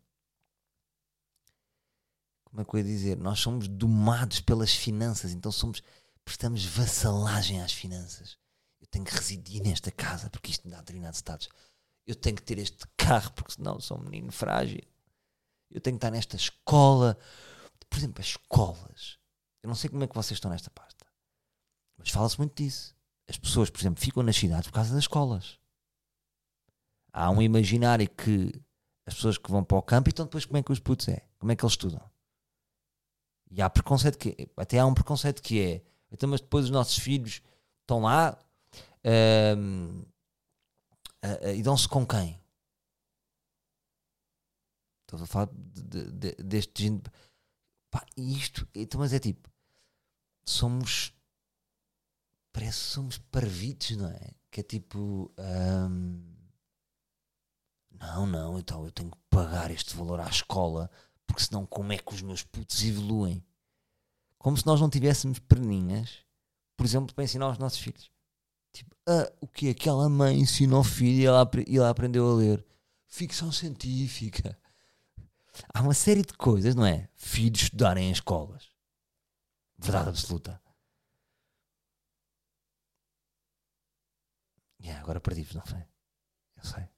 Como 2.44 2.60
é 2.60 2.64
que 2.64 2.74
eu 2.74 2.78
ia 2.78 2.84
dizer? 2.84 3.16
Nós 3.18 3.38
somos 3.38 3.68
domados 3.68 4.40
pelas 4.40 4.74
finanças, 4.74 5.32
então 5.32 5.52
somos 5.52 5.82
prestamos 6.26 6.64
vassalagem 6.64 7.62
às 7.62 7.72
finanças. 7.72 8.36
Eu 8.80 8.86
tenho 8.88 9.04
que 9.04 9.14
residir 9.14 9.62
nesta 9.62 9.90
casa 9.92 10.28
porque 10.28 10.50
isto 10.50 10.66
me 10.66 10.72
dá 10.72 10.80
determinados 10.80 11.18
status. 11.18 11.48
Eu 12.04 12.16
tenho 12.16 12.36
que 12.36 12.42
ter 12.42 12.58
este 12.58 12.84
carro 12.96 13.32
porque 13.32 13.52
senão 13.52 13.80
sou 13.80 13.98
um 13.98 14.02
menino 14.02 14.30
frágil. 14.32 14.82
Eu 15.70 15.80
tenho 15.80 15.96
que 15.96 15.98
estar 15.98 16.10
nesta 16.10 16.36
escola. 16.36 17.16
Por 17.88 17.96
exemplo, 17.96 18.20
as 18.20 18.26
escolas. 18.26 19.18
Eu 19.62 19.68
não 19.68 19.76
sei 19.76 19.88
como 19.88 20.02
é 20.02 20.06
que 20.06 20.14
vocês 20.14 20.36
estão 20.36 20.50
nesta 20.50 20.70
pasta, 20.70 21.06
mas 21.96 22.10
fala-se 22.10 22.38
muito 22.38 22.54
disso. 22.62 22.94
As 23.28 23.38
pessoas, 23.38 23.70
por 23.70 23.80
exemplo, 23.80 24.00
ficam 24.00 24.22
nas 24.22 24.36
cidades 24.36 24.68
por 24.68 24.74
causa 24.74 24.94
das 24.94 25.04
escolas. 25.04 25.58
Há 27.12 27.30
um 27.30 27.40
imaginário 27.40 28.08
que 28.08 28.52
as 29.06 29.14
pessoas 29.14 29.38
que 29.38 29.50
vão 29.50 29.64
para 29.64 29.78
o 29.78 29.82
campo, 29.82 30.08
então 30.08 30.24
depois 30.24 30.44
como 30.44 30.58
é 30.58 30.62
que 30.62 30.72
os 30.72 30.80
putos 30.80 31.08
é? 31.08 31.26
Como 31.38 31.50
é 31.50 31.56
que 31.56 31.64
eles 31.64 31.72
estudam? 31.72 32.10
E 33.50 33.62
há 33.62 33.70
preconceito 33.70 34.18
que 34.18 34.50
até 34.56 34.78
há 34.78 34.86
um 34.86 34.94
preconceito 34.94 35.40
que 35.42 35.60
é 35.60 35.84
então, 36.10 36.28
mas 36.28 36.40
depois 36.40 36.66
os 36.66 36.70
nossos 36.70 36.98
filhos 36.98 37.42
estão 37.82 38.00
lá 38.00 38.38
uh, 39.04 40.02
uh, 41.24 41.54
e 41.54 41.62
dão-se 41.62 41.88
com 41.88 42.06
quem? 42.06 42.40
Estou 45.02 45.22
a 45.22 45.26
falar 45.26 45.48
de, 45.52 46.10
de, 46.10 46.32
deste 46.42 46.82
género. 46.82 47.10
Pá, 47.90 48.04
isto, 48.16 48.68
então, 48.74 49.00
mas 49.00 49.12
é 49.12 49.18
tipo, 49.18 49.48
somos. 50.44 51.12
Parece 52.52 52.78
que 52.80 52.90
somos 52.90 53.18
parvitos, 53.18 53.96
não 53.96 54.08
é? 54.08 54.30
Que 54.50 54.60
é 54.60 54.62
tipo. 54.62 55.32
Um, 55.38 56.34
não, 57.98 58.26
não, 58.26 58.58
então 58.58 58.84
eu 58.84 58.90
tenho 58.90 59.10
que 59.10 59.18
pagar 59.30 59.70
este 59.70 59.96
valor 59.96 60.20
à 60.20 60.28
escola, 60.28 60.90
porque 61.26 61.42
senão 61.42 61.64
como 61.66 61.92
é 61.92 61.98
que 61.98 62.12
os 62.12 62.20
meus 62.20 62.42
putos 62.42 62.82
evoluem? 62.82 63.44
Como 64.46 64.56
se 64.56 64.64
nós 64.64 64.80
não 64.80 64.88
tivéssemos 64.88 65.40
perninhas, 65.40 66.24
por 66.76 66.86
exemplo, 66.86 67.12
para 67.12 67.24
ensinar 67.24 67.46
aos 67.46 67.58
nossos 67.58 67.80
filhos. 67.80 68.08
Tipo, 68.72 68.94
ah, 69.08 69.28
o 69.40 69.48
que 69.48 69.68
aquela 69.68 70.08
mãe 70.08 70.38
ensinou 70.38 70.78
ao 70.78 70.84
filho 70.84 71.20
e 71.20 71.26
ela, 71.26 71.50
e 71.66 71.76
ela 71.76 71.90
aprendeu 71.90 72.30
a 72.30 72.34
ler? 72.36 72.64
Ficção 73.08 73.50
científica. 73.50 74.56
Há 75.74 75.82
uma 75.82 75.94
série 75.94 76.22
de 76.22 76.32
coisas, 76.34 76.76
não 76.76 76.86
é? 76.86 77.08
Filhos 77.16 77.62
estudarem 77.62 78.08
em 78.08 78.12
escolas. 78.12 78.70
Verdade 79.78 80.10
absoluta. 80.10 80.62
Yeah, 84.80 85.02
agora 85.02 85.20
perdi-vos, 85.20 85.56
não 85.56 85.66
sei. 85.66 85.84
Eu 86.56 86.64
sei. 86.64 86.95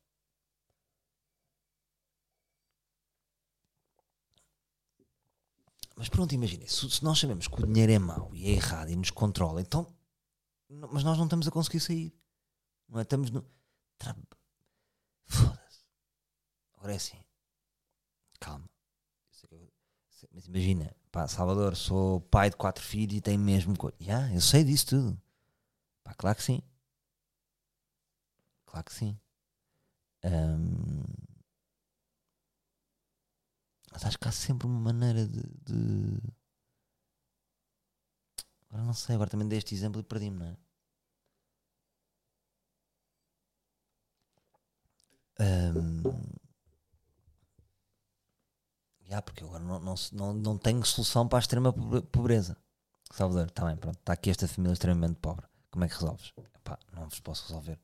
Mas 5.98 6.08
pronto, 6.08 6.32
imaginem, 6.32 6.68
se, 6.68 6.88
se, 6.88 7.02
nós 7.02 7.18
sabemos 7.18 7.48
que 7.48 7.61
o 7.61 7.66
dinheiro 7.66 7.90
é 7.90 7.98
mau 7.98 8.30
e 8.32 8.46
é 8.46 8.50
errado 8.50 8.88
e 8.88 8.94
nos 8.94 9.11
controla, 9.11 9.61
então. 9.61 9.84
Mas 10.68 11.02
nós 11.02 11.18
não 11.18 11.24
estamos 11.24 11.48
a 11.48 11.50
conseguir 11.50 11.80
sair. 11.80 12.14
Não 12.88 13.00
é? 13.00 13.02
Estamos 13.02 13.32
no. 13.32 13.44
Foda-se. 15.26 15.82
Agora 16.76 16.92
é 16.92 16.96
assim. 16.96 17.18
Calma. 18.38 18.70
Mas 20.32 20.46
imagina, 20.46 20.94
pá, 21.11 21.26
Salvador, 21.26 21.74
sou 21.74 22.20
pai 22.20 22.50
de 22.50 22.56
quatro 22.56 22.84
filhos 22.84 23.16
e 23.16 23.20
tenho 23.20 23.40
mesmo 23.40 23.76
coisa. 23.76 23.96
Yeah, 24.00 24.32
eu 24.32 24.40
sei 24.40 24.62
disso 24.62 24.87
tudo. 24.87 25.20
Pá, 26.04 26.14
claro 26.14 26.37
que 26.37 26.44
sim. 26.44 26.62
Claro 28.66 28.84
que 28.84 28.94
sim. 28.94 29.18
Um, 30.24 31.02
mas 33.92 34.05
acho 34.05 34.18
que 34.18 34.29
há 34.29 34.33
sempre 34.33 34.66
uma 34.66 34.81
maneira 34.81 35.27
de. 35.27 35.42
de... 35.64 36.20
Agora 38.70 38.85
não 38.85 38.94
sei, 38.94 39.14
agora 39.14 39.31
também 39.31 39.48
dei 39.48 39.59
este 39.59 39.74
exemplo 39.74 40.01
e 40.01 40.05
perdi-me, 40.05 40.38
não 40.38 40.46
é? 40.46 40.57
Um... 45.40 46.03
Yeah, 49.07 49.22
porque 49.22 49.42
agora 49.42 49.62
não, 49.64 49.81
não, 49.81 49.94
não, 50.12 50.33
não 50.35 50.59
tenho 50.59 50.85
solução 50.85 51.27
para 51.27 51.38
a 51.38 51.40
extrema 51.40 51.72
pobreza. 52.12 52.57
Salvador, 53.11 53.46
está 53.46 53.64
bem, 53.64 53.77
pronto. 53.77 53.98
Está 53.98 54.12
aqui 54.12 54.31
esta 54.31 54.46
família 54.46 54.74
extremamente 54.74 55.16
pobre. 55.16 55.46
Como 55.70 55.85
é 55.85 55.88
que 55.88 55.94
resolves? 55.94 56.33
Epá, 56.55 56.79
não 56.92 57.09
vos 57.09 57.20
posso 57.20 57.44
resolver. 57.44 57.81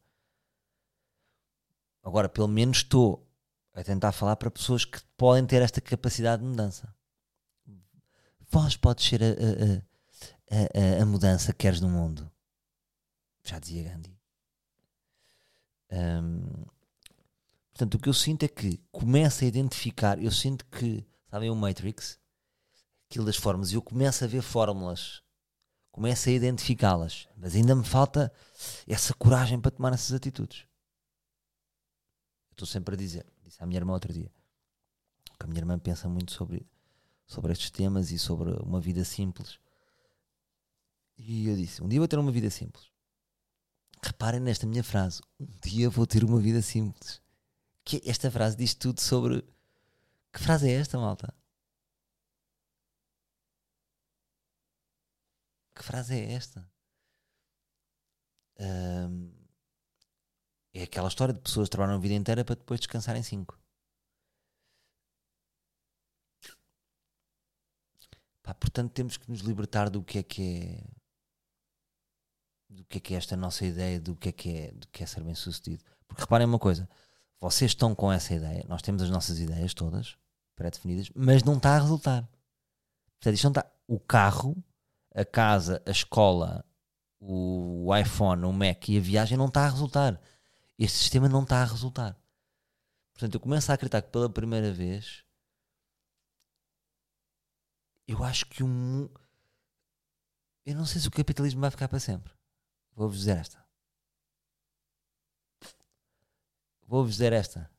Agora, 2.02 2.28
pelo 2.28 2.48
menos 2.48 2.78
estou 2.78 3.26
a 3.74 3.82
tentar 3.82 4.12
falar 4.12 4.36
para 4.36 4.50
pessoas 4.50 4.84
que 4.84 5.00
podem 5.16 5.44
ter 5.44 5.60
esta 5.60 5.80
capacidade 5.80 6.42
de 6.42 6.48
mudança. 6.48 6.94
Vós 8.48 8.76
podes 8.76 9.04
ser 9.04 9.20
a, 9.22 9.26
a, 9.26 10.98
a, 10.98 11.02
a 11.02 11.06
mudança 11.06 11.52
que 11.52 11.58
queres 11.58 11.80
no 11.80 11.88
mundo. 11.88 12.30
Já 13.42 13.58
dizia 13.58 13.82
Gandhi. 13.82 14.16
Um, 15.90 16.64
portanto, 17.72 17.94
o 17.94 17.98
que 17.98 18.08
eu 18.08 18.14
sinto 18.14 18.44
é 18.44 18.48
que 18.48 18.80
começo 18.92 19.44
a 19.44 19.46
identificar, 19.46 20.22
eu 20.22 20.30
sinto 20.30 20.64
que, 20.66 21.04
sabem 21.28 21.50
o 21.50 21.56
Matrix? 21.56 22.18
Aquilo 23.10 23.26
das 23.26 23.36
fórmulas, 23.36 23.72
eu 23.72 23.82
começo 23.82 24.24
a 24.24 24.26
ver 24.26 24.40
fórmulas, 24.40 25.22
começo 25.90 26.28
a 26.28 26.32
identificá-las, 26.32 27.28
mas 27.36 27.54
ainda 27.54 27.74
me 27.74 27.84
falta 27.84 28.32
essa 28.86 29.12
coragem 29.14 29.60
para 29.60 29.72
tomar 29.72 29.92
essas 29.92 30.12
atitudes. 30.12 30.66
Estou 32.52 32.66
sempre 32.66 32.94
a 32.94 32.98
dizer, 32.98 33.26
disse 33.54 33.62
à 33.62 33.66
minha 33.66 33.78
irmã 33.78 33.92
outro 33.92 34.12
dia, 34.12 34.30
que 35.38 35.44
a 35.44 35.46
minha 35.46 35.60
irmã 35.60 35.78
pensa 35.78 36.08
muito 36.08 36.32
sobre, 36.32 36.66
sobre 37.26 37.52
estes 37.52 37.70
temas 37.70 38.10
e 38.10 38.18
sobre 38.18 38.50
uma 38.62 38.80
vida 38.80 39.04
simples. 39.04 39.58
E 41.16 41.46
eu 41.46 41.56
disse: 41.56 41.82
Um 41.82 41.88
dia 41.88 42.00
vou 42.00 42.08
ter 42.08 42.18
uma 42.18 42.32
vida 42.32 42.50
simples. 42.50 42.90
Reparem 44.02 44.40
nesta 44.40 44.66
minha 44.66 44.82
frase: 44.82 45.20
Um 45.38 45.46
dia 45.62 45.88
vou 45.88 46.06
ter 46.06 46.24
uma 46.24 46.40
vida 46.40 46.60
simples. 46.60 47.22
Que 47.84 48.02
esta 48.04 48.30
frase 48.30 48.56
diz 48.56 48.74
tudo 48.74 49.00
sobre. 49.00 49.42
Que 50.32 50.40
frase 50.40 50.68
é 50.68 50.72
esta, 50.72 50.98
malta? 50.98 51.32
Que 55.74 55.82
frase 55.82 56.14
é 56.14 56.32
esta? 56.32 56.68
Um, 58.58 59.43
é 60.74 60.82
aquela 60.82 61.08
história 61.08 61.32
de 61.32 61.40
pessoas 61.40 61.68
que 61.68 61.72
trabalham 61.72 61.96
a 61.96 62.00
vida 62.00 62.14
inteira 62.14 62.44
para 62.44 62.56
depois 62.56 62.80
descansarem 62.80 63.22
5. 63.22 63.56
portanto, 68.52 68.92
temos 68.92 69.16
que 69.16 69.30
nos 69.30 69.40
libertar 69.40 69.88
do 69.88 70.02
que 70.02 70.18
é 70.18 70.22
que 70.22 70.42
é 70.42 70.84
do 72.68 72.84
que 72.84 72.98
é 72.98 73.00
que 73.00 73.14
é 73.14 73.16
esta 73.16 73.36
nossa 73.36 73.64
ideia 73.64 74.00
do 74.00 74.16
que 74.16 74.28
é 74.28 74.32
que 74.32 74.56
é, 74.56 74.72
do 74.72 74.88
que 74.88 75.02
é 75.02 75.06
ser 75.06 75.22
bem 75.22 75.34
sucedido. 75.34 75.82
Porque 76.06 76.22
reparem 76.22 76.46
uma 76.46 76.58
coisa, 76.58 76.88
vocês 77.40 77.70
estão 77.70 77.94
com 77.94 78.10
essa 78.12 78.34
ideia, 78.34 78.64
nós 78.68 78.82
temos 78.82 79.02
as 79.02 79.10
nossas 79.10 79.38
ideias 79.38 79.72
todas 79.74 80.16
pré-definidas, 80.56 81.10
mas 81.14 81.42
não 81.42 81.56
está 81.56 81.76
a 81.76 81.80
resultar. 81.80 82.28
Portanto, 83.18 83.34
isto 83.34 83.44
não 83.44 83.50
está. 83.50 83.70
O 83.86 84.00
carro, 84.00 84.56
a 85.14 85.24
casa, 85.24 85.82
a 85.86 85.90
escola, 85.90 86.64
o 87.20 87.94
iPhone, 87.96 88.44
o 88.44 88.52
Mac 88.52 88.88
e 88.88 88.98
a 88.98 89.00
viagem 89.00 89.38
não 89.38 89.46
está 89.46 89.66
a 89.66 89.70
resultar. 89.70 90.20
Este 90.78 90.98
sistema 90.98 91.28
não 91.28 91.42
está 91.42 91.62
a 91.62 91.64
resultar. 91.64 92.18
Portanto, 93.12 93.34
eu 93.34 93.40
começo 93.40 93.70
a 93.70 93.74
acreditar 93.74 94.02
que 94.02 94.10
pela 94.10 94.28
primeira 94.28 94.72
vez 94.72 95.24
eu 98.06 98.22
acho 98.22 98.46
que 98.46 98.62
um. 98.62 99.08
Eu 100.66 100.74
não 100.74 100.86
sei 100.86 101.00
se 101.00 101.08
o 101.08 101.10
capitalismo 101.10 101.60
vai 101.60 101.70
ficar 101.70 101.88
para 101.88 102.00
sempre. 102.00 102.32
Vou-vos 102.94 103.18
dizer 103.18 103.36
esta. 103.36 103.64
Vou-vos 106.86 107.12
dizer 107.12 107.32
esta. 107.32 107.70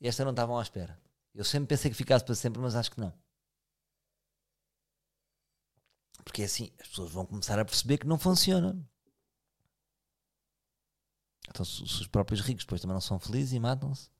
E 0.00 0.08
esta 0.08 0.24
não 0.24 0.32
estavam 0.32 0.58
à 0.58 0.62
espera. 0.62 1.00
Eu 1.34 1.44
sempre 1.44 1.68
pensei 1.68 1.90
que 1.90 1.96
ficasse 1.96 2.24
para 2.24 2.34
sempre, 2.34 2.60
mas 2.60 2.74
acho 2.74 2.90
que 2.90 3.00
não. 3.00 3.12
Porque 6.24 6.42
é 6.42 6.44
assim, 6.44 6.70
as 6.80 6.88
pessoas 6.88 7.10
vão 7.10 7.26
começar 7.26 7.58
a 7.58 7.64
perceber 7.64 7.98
que 7.98 8.06
não 8.06 8.18
funciona. 8.18 8.88
Então, 11.52 11.66
se, 11.66 11.82
os 11.82 12.06
próprios 12.06 12.40
ricos 12.40 12.64
depois 12.64 12.80
também 12.80 12.94
não 12.94 13.00
são 13.00 13.18
felizes 13.18 13.52
e 13.52 13.60
matam-se, 13.60 14.10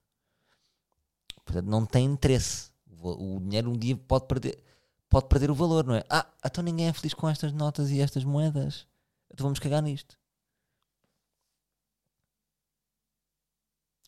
portanto, 1.45 1.67
não 1.67 1.87
tem 1.87 2.05
interesse. 2.05 2.71
O, 3.01 3.41
dinheiro 3.41 3.71
um 3.71 3.77
dia 3.77 3.97
pode 3.97 4.27
perder, 4.27 4.63
pode 5.09 5.29
perder 5.29 5.51
o 5.51 5.55
valor, 5.55 5.85
não 5.85 5.95
é? 5.95 6.05
Ah, 6.11 6.27
então 6.45 6.63
ninguém 6.63 6.89
é 6.89 6.93
feliz 6.93 7.15
com 7.15 7.29
estas 7.29 7.53
notas 7.53 7.91
e 7.91 8.01
estas 8.01 8.23
moedas. 8.23 8.87
Então 9.31 9.45
vamos 9.45 9.59
cagar 9.59 9.83
nisto. 9.83 10.19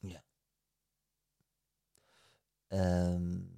Yeah. 0.04 0.22
Um, 2.70 3.48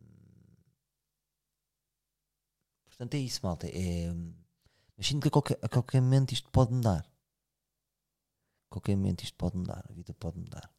portanto, 2.87 3.15
é 3.15 3.19
isso, 3.19 3.41
malta. 3.43 3.67
É, 3.69 4.13
mas 4.97 5.07
sinto 5.09 5.23
que 5.23 5.29
a 5.29 5.31
qualquer, 5.31 5.59
a 5.61 5.69
qualquer 5.69 6.01
momento 6.01 6.33
isto 6.33 6.49
pode 6.51 6.73
mudar. 6.73 7.05
Qualquer 8.77 8.95
momento 8.95 9.25
isto 9.25 9.35
pode 9.39 9.57
mudar. 9.57 9.87
A 9.89 9.93
vida 9.95 10.13
pode 10.13 10.39
mudar. 10.39 10.71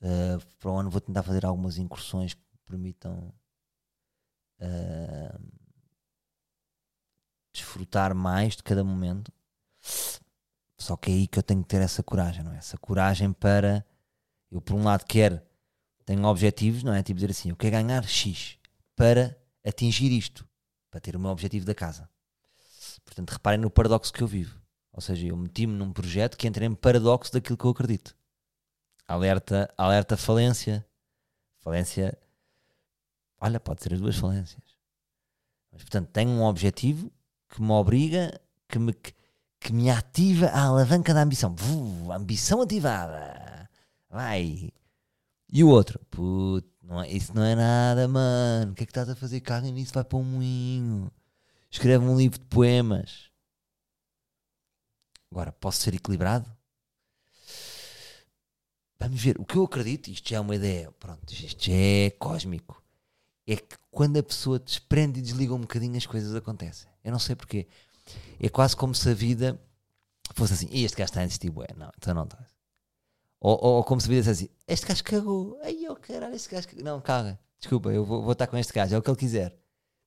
Uh, 0.00 0.38
para 0.60 0.70
o 0.70 0.76
ano 0.76 0.88
vou 0.88 1.00
tentar 1.00 1.24
fazer 1.24 1.44
algumas 1.44 1.76
incursões 1.76 2.34
que 2.34 2.40
me 2.40 2.58
permitam 2.64 3.34
uh, 4.60 5.40
desfrutar 7.52 8.14
mais 8.14 8.54
de 8.54 8.62
cada 8.62 8.84
momento. 8.84 9.32
Só 10.76 10.96
que 10.96 11.10
é 11.10 11.14
aí 11.14 11.26
que 11.26 11.40
eu 11.40 11.42
tenho 11.42 11.62
que 11.62 11.68
ter 11.68 11.82
essa 11.82 12.00
coragem, 12.00 12.44
não 12.44 12.52
é? 12.52 12.58
Essa 12.58 12.78
coragem 12.78 13.32
para 13.32 13.84
eu, 14.48 14.60
por 14.60 14.76
um 14.76 14.84
lado, 14.84 15.04
quero, 15.04 15.42
tenho 16.04 16.24
objetivos, 16.26 16.84
não 16.84 16.94
é? 16.94 17.02
Tipo 17.02 17.16
dizer 17.16 17.32
assim, 17.32 17.50
eu 17.50 17.56
quero 17.56 17.72
ganhar 17.72 18.04
X 18.04 18.56
para 18.94 19.36
atingir 19.66 20.12
isto, 20.12 20.48
para 20.92 21.00
ter 21.00 21.16
o 21.16 21.18
meu 21.18 21.32
objetivo 21.32 21.66
da 21.66 21.74
casa. 21.74 22.08
Portanto, 23.04 23.30
reparem 23.30 23.58
no 23.58 23.68
paradoxo 23.68 24.12
que 24.12 24.22
eu 24.22 24.28
vivo. 24.28 24.57
Ou 24.98 25.00
seja, 25.00 25.28
eu 25.28 25.36
meti-me 25.36 25.74
num 25.74 25.92
projeto 25.92 26.36
que 26.36 26.48
entra 26.48 26.64
em 26.64 26.74
paradoxo 26.74 27.32
daquilo 27.32 27.56
que 27.56 27.64
eu 27.64 27.70
acredito. 27.70 28.16
Alerta, 29.06 29.72
alerta 29.78 30.16
falência. 30.16 30.84
Falência. 31.60 32.18
Olha, 33.40 33.60
pode 33.60 33.80
ser 33.80 33.94
as 33.94 34.00
duas 34.00 34.16
falências. 34.16 34.60
Mas, 35.70 35.82
portanto, 35.82 36.08
tenho 36.08 36.30
um 36.30 36.42
objetivo 36.42 37.12
que 37.48 37.62
me 37.62 37.70
obriga, 37.70 38.40
que 38.68 38.76
me, 38.76 38.92
que 38.92 39.72
me 39.72 39.88
ativa 39.88 40.46
a 40.46 40.64
alavanca 40.64 41.14
da 41.14 41.22
ambição. 41.22 41.54
Vuu, 41.54 42.10
ambição 42.10 42.60
ativada. 42.60 43.70
Vai. 44.10 44.72
E 45.48 45.62
o 45.62 45.68
outro? 45.68 46.00
Puto, 46.10 46.68
não 46.82 47.00
é, 47.00 47.08
isso 47.08 47.32
não 47.32 47.44
é 47.44 47.54
nada, 47.54 48.08
mano. 48.08 48.72
O 48.72 48.74
que 48.74 48.82
é 48.82 48.86
que 48.86 48.90
estás 48.90 49.08
a 49.08 49.14
fazer? 49.14 49.42
Caga 49.42 49.70
nisso, 49.70 49.94
vai 49.94 50.02
para 50.02 50.18
um 50.18 50.24
moinho. 50.24 51.08
Escreve 51.70 52.04
um 52.04 52.16
livro 52.16 52.40
de 52.40 52.46
poemas. 52.46 53.27
Agora, 55.30 55.52
posso 55.52 55.80
ser 55.80 55.94
equilibrado? 55.94 56.50
Vamos 58.98 59.22
ver. 59.22 59.38
O 59.38 59.44
que 59.44 59.56
eu 59.56 59.64
acredito, 59.64 60.08
isto 60.08 60.28
já 60.28 60.38
é 60.38 60.40
uma 60.40 60.56
ideia, 60.56 60.90
pronto, 60.98 61.30
isto 61.32 61.66
já 61.66 61.74
é 61.74 62.10
cósmico. 62.10 62.82
É 63.46 63.56
que 63.56 63.76
quando 63.90 64.18
a 64.18 64.22
pessoa 64.22 64.58
desprende 64.58 65.20
e 65.20 65.22
desliga 65.22 65.54
um 65.54 65.60
bocadinho, 65.60 65.96
as 65.96 66.06
coisas 66.06 66.34
acontecem. 66.34 66.90
Eu 67.02 67.12
não 67.12 67.18
sei 67.18 67.34
porquê. 67.34 67.66
É 68.40 68.48
quase 68.48 68.76
como 68.76 68.94
se 68.94 69.08
a 69.08 69.14
vida 69.14 69.58
fosse 70.34 70.54
assim: 70.54 70.68
este 70.72 70.96
gajo 70.96 71.10
está 71.10 71.20
a 71.20 71.24
insistir, 71.24 71.50
bué. 71.50 71.68
Não, 71.76 71.90
então 71.96 72.14
não 72.14 72.24
está. 72.24 72.38
Ou, 73.40 73.52
ou, 73.62 73.74
ou, 73.76 73.84
como 73.84 74.00
se 74.00 74.06
a 74.06 74.10
vida 74.10 74.20
dissesse 74.22 74.44
assim: 74.44 74.54
este 74.66 74.86
gajo 74.86 75.04
cagou. 75.04 75.60
Ai, 75.62 75.84
eu 75.84 75.96
caralho, 75.96 76.34
este 76.34 76.50
gajo 76.50 76.68
cagou. 76.68 76.84
Não, 76.84 77.00
caga. 77.00 77.38
Desculpa, 77.58 77.90
eu 77.90 78.04
vou, 78.04 78.22
vou 78.22 78.32
estar 78.32 78.46
com 78.46 78.56
este 78.56 78.72
gajo, 78.72 78.94
é 78.94 78.98
o 78.98 79.02
que 79.02 79.10
ele 79.10 79.16
quiser. 79.16 79.56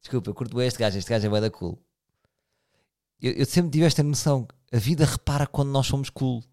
Desculpa, 0.02 0.30
eu 0.30 0.34
curto 0.36 0.56
bem 0.56 0.68
este 0.68 0.80
gajo, 0.80 0.98
este 0.98 1.10
gajo 1.10 1.26
é 1.26 1.30
bué 1.30 1.42
da 1.42 1.50
cool. 1.50 1.82
Eu, 3.22 3.34
eu 3.34 3.46
sempre 3.46 3.72
tive 3.72 3.86
esta 3.86 4.04
noção: 4.04 4.48
a 4.72 4.78
vida 4.78 5.06
repara 5.06 5.46
quando 5.48 5.70
nós 5.70 5.88
somos 5.88 6.10
cool 6.10 6.44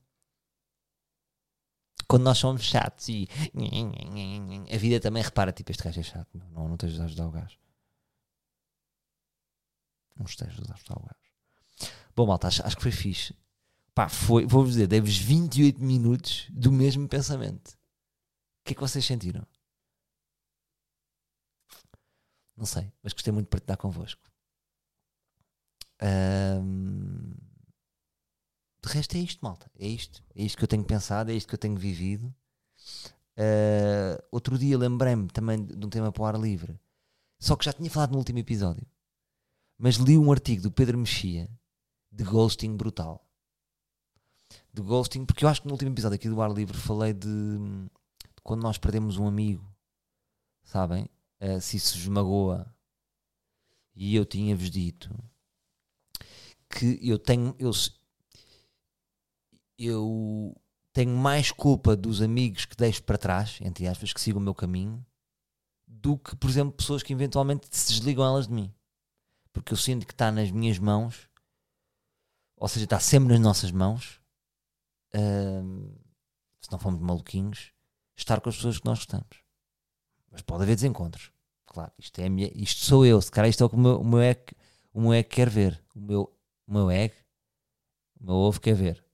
quando 2.09 2.22
nós 2.22 2.38
somos 2.38 2.62
chatos 2.62 3.07
e 3.11 3.28
a 4.74 4.78
vida 4.78 4.98
também 4.98 5.22
repara, 5.22 5.52
tipo, 5.52 5.70
este 5.70 5.85
gajo 5.85 6.00
é 6.00 6.02
chato, 6.02 6.42
não, 6.52 6.66
não 6.66 6.74
estejas 6.74 7.00
a 7.00 7.04
ajudar 7.04 7.26
o 7.26 7.31
gajo. 7.31 7.59
Não 10.16 10.24
estejas 10.24 10.70
a 10.70 10.74
ajudar 10.74 10.96
o 10.96 11.02
gajo. 11.02 11.92
Bom, 12.16 12.26
malta, 12.26 12.48
acho, 12.48 12.66
acho 12.66 12.76
que 12.76 12.83
foi 12.83 12.92
fixe. 12.92 13.37
Pá, 13.94 14.09
foi, 14.09 14.46
vou-vos 14.46 14.72
dizer, 14.72 14.87
dei-vos 14.87 15.18
28 15.18 15.85
minutos 15.85 16.46
do 16.50 16.72
mesmo 16.72 17.07
pensamento. 17.07 17.72
O 17.72 18.64
que 18.64 18.72
é 18.72 18.74
que 18.74 18.81
vocês 18.81 19.04
sentiram? 19.04 19.46
Não 22.57 22.64
sei, 22.64 22.90
mas 23.02 23.12
gostei 23.12 23.33
muito 23.33 23.46
de 23.46 23.50
partilhar 23.50 23.76
convosco. 23.76 24.22
Um, 26.02 27.34
de 28.82 28.88
resto 28.92 29.16
é 29.16 29.20
isto, 29.20 29.44
malta. 29.44 29.70
É 29.78 29.87
isto. 29.87 30.22
É 30.34 30.42
isto 30.42 30.56
que 30.56 30.64
eu 30.64 30.68
tenho 30.68 30.84
pensado, 30.84 31.30
é 31.30 31.34
isto 31.34 31.48
que 31.48 31.54
eu 31.54 31.58
tenho 31.58 31.76
vivido. 31.76 32.34
Uh, 33.37 34.18
outro 34.30 34.58
dia 34.58 34.76
lembrei-me 34.76 35.28
também 35.28 35.64
de 35.64 35.84
um 35.84 35.90
tema 35.90 36.11
para 36.11 36.22
o 36.22 36.26
ar 36.26 36.38
livre. 36.38 36.78
Só 37.38 37.56
que 37.56 37.64
já 37.64 37.72
tinha 37.72 37.90
falado 37.90 38.12
no 38.12 38.18
último 38.18 38.38
episódio. 38.38 38.87
Mas 39.76 39.96
li 39.96 40.18
um 40.18 40.32
artigo 40.32 40.62
do 40.62 40.72
Pedro 40.72 40.98
Mexia 40.98 41.48
de 42.11 42.24
ghosting 42.24 42.76
brutal. 42.76 43.24
De 44.72 44.82
ghosting, 44.82 45.24
porque 45.24 45.44
eu 45.44 45.48
acho 45.48 45.62
que 45.62 45.68
no 45.68 45.74
último 45.74 45.92
episódio 45.92 46.16
aqui 46.16 46.28
do 46.28 46.40
ar 46.42 46.50
livre 46.50 46.76
falei 46.76 47.12
de, 47.12 47.28
de 47.28 48.42
quando 48.42 48.62
nós 48.62 48.78
perdemos 48.78 49.18
um 49.18 49.26
amigo, 49.26 49.64
sabem? 50.64 51.08
Uh, 51.40 51.61
se 51.61 51.76
isso 51.76 51.96
esmagoa. 51.96 52.74
E 53.94 54.16
eu 54.16 54.24
tinha-vos 54.24 54.70
dito 54.70 55.11
que 56.78 56.98
eu 57.02 57.18
tenho, 57.18 57.56
eu, 57.58 57.72
eu 59.76 60.56
tenho 60.92 61.16
mais 61.16 61.50
culpa 61.50 61.96
dos 61.96 62.22
amigos 62.22 62.64
que 62.64 62.76
deixo 62.76 63.02
para 63.02 63.18
trás, 63.18 63.58
entre 63.60 63.88
aspas, 63.88 64.12
que 64.12 64.20
sigam 64.20 64.40
o 64.40 64.44
meu 64.44 64.54
caminho, 64.54 65.04
do 65.86 66.16
que, 66.16 66.36
por 66.36 66.48
exemplo, 66.48 66.72
pessoas 66.72 67.02
que 67.02 67.12
eventualmente 67.12 67.66
se 67.70 67.92
desligam 67.92 68.24
elas 68.24 68.46
de 68.46 68.52
mim. 68.52 68.72
Porque 69.52 69.72
eu 69.72 69.76
sinto 69.76 70.06
que 70.06 70.12
está 70.12 70.30
nas 70.30 70.52
minhas 70.52 70.78
mãos, 70.78 71.28
ou 72.56 72.68
seja, 72.68 72.84
está 72.84 73.00
sempre 73.00 73.32
nas 73.32 73.40
nossas 73.40 73.72
mãos, 73.72 74.20
hum, 75.14 75.96
se 76.60 76.70
não 76.70 76.78
formos 76.78 77.00
maluquinhos, 77.00 77.72
estar 78.16 78.40
com 78.40 78.48
as 78.50 78.56
pessoas 78.56 78.78
que 78.78 78.86
nós 78.86 78.98
gostamos. 78.98 79.42
Mas 80.30 80.42
pode 80.42 80.62
haver 80.62 80.76
desencontros. 80.76 81.32
Claro, 81.66 81.90
isto, 81.98 82.20
é 82.20 82.28
minha, 82.28 82.50
isto 82.54 82.84
sou 82.84 83.04
eu. 83.04 83.20
Se 83.20 83.30
calhar 83.30 83.48
isto 83.48 83.62
é 83.62 83.66
o 83.66 83.68
que 83.68 83.74
o 83.76 83.78
meu, 83.78 84.00
o 84.00 84.04
meu, 84.04 84.20
ego, 84.20 84.42
o 84.92 85.00
meu 85.00 85.12
ego 85.12 85.28
quer 85.28 85.48
ver. 85.48 85.82
O 85.94 86.00
meu, 86.00 86.38
o 86.68 86.72
meu 86.72 86.90
ego, 86.90 87.14
o 88.20 88.24
meu 88.26 88.35
ovo 88.35 88.61
quer 88.61 88.74
ver 88.74 89.09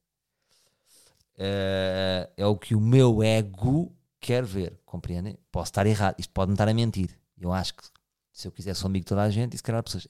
uh, 1.35 2.31
é 2.37 2.47
o 2.47 2.57
que 2.57 2.75
o 2.75 2.81
meu 2.81 3.23
ego 3.23 3.95
quer 4.21 4.45
ver, 4.45 4.81
compreendem? 4.85 5.39
Posso 5.51 5.71
estar 5.71 5.87
errado, 5.87 6.17
isto 6.19 6.33
pode 6.33 6.51
me 6.51 6.55
estar 6.55 6.69
a 6.69 6.75
mentir. 6.75 7.11
Eu 7.39 7.53
acho 7.53 7.75
que 7.75 7.85
se 8.33 8.49
eu 8.49 8.53
quisesse 8.53 8.81
ser 8.81 8.87
amigo 8.87 9.05
de 9.05 9.09
toda 9.09 9.23
a 9.23 9.31
gente, 9.31 9.55
e 9.55 9.57
se 9.57 9.63
calhar 9.63 9.83
pessoas, 9.83 10.07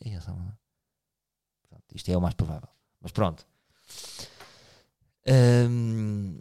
pronto, 1.68 1.84
isto 1.94 2.10
é 2.10 2.16
o 2.16 2.20
mais 2.20 2.34
provável. 2.34 2.68
Mas 3.00 3.12
pronto. 3.12 3.46
Um, 5.26 6.40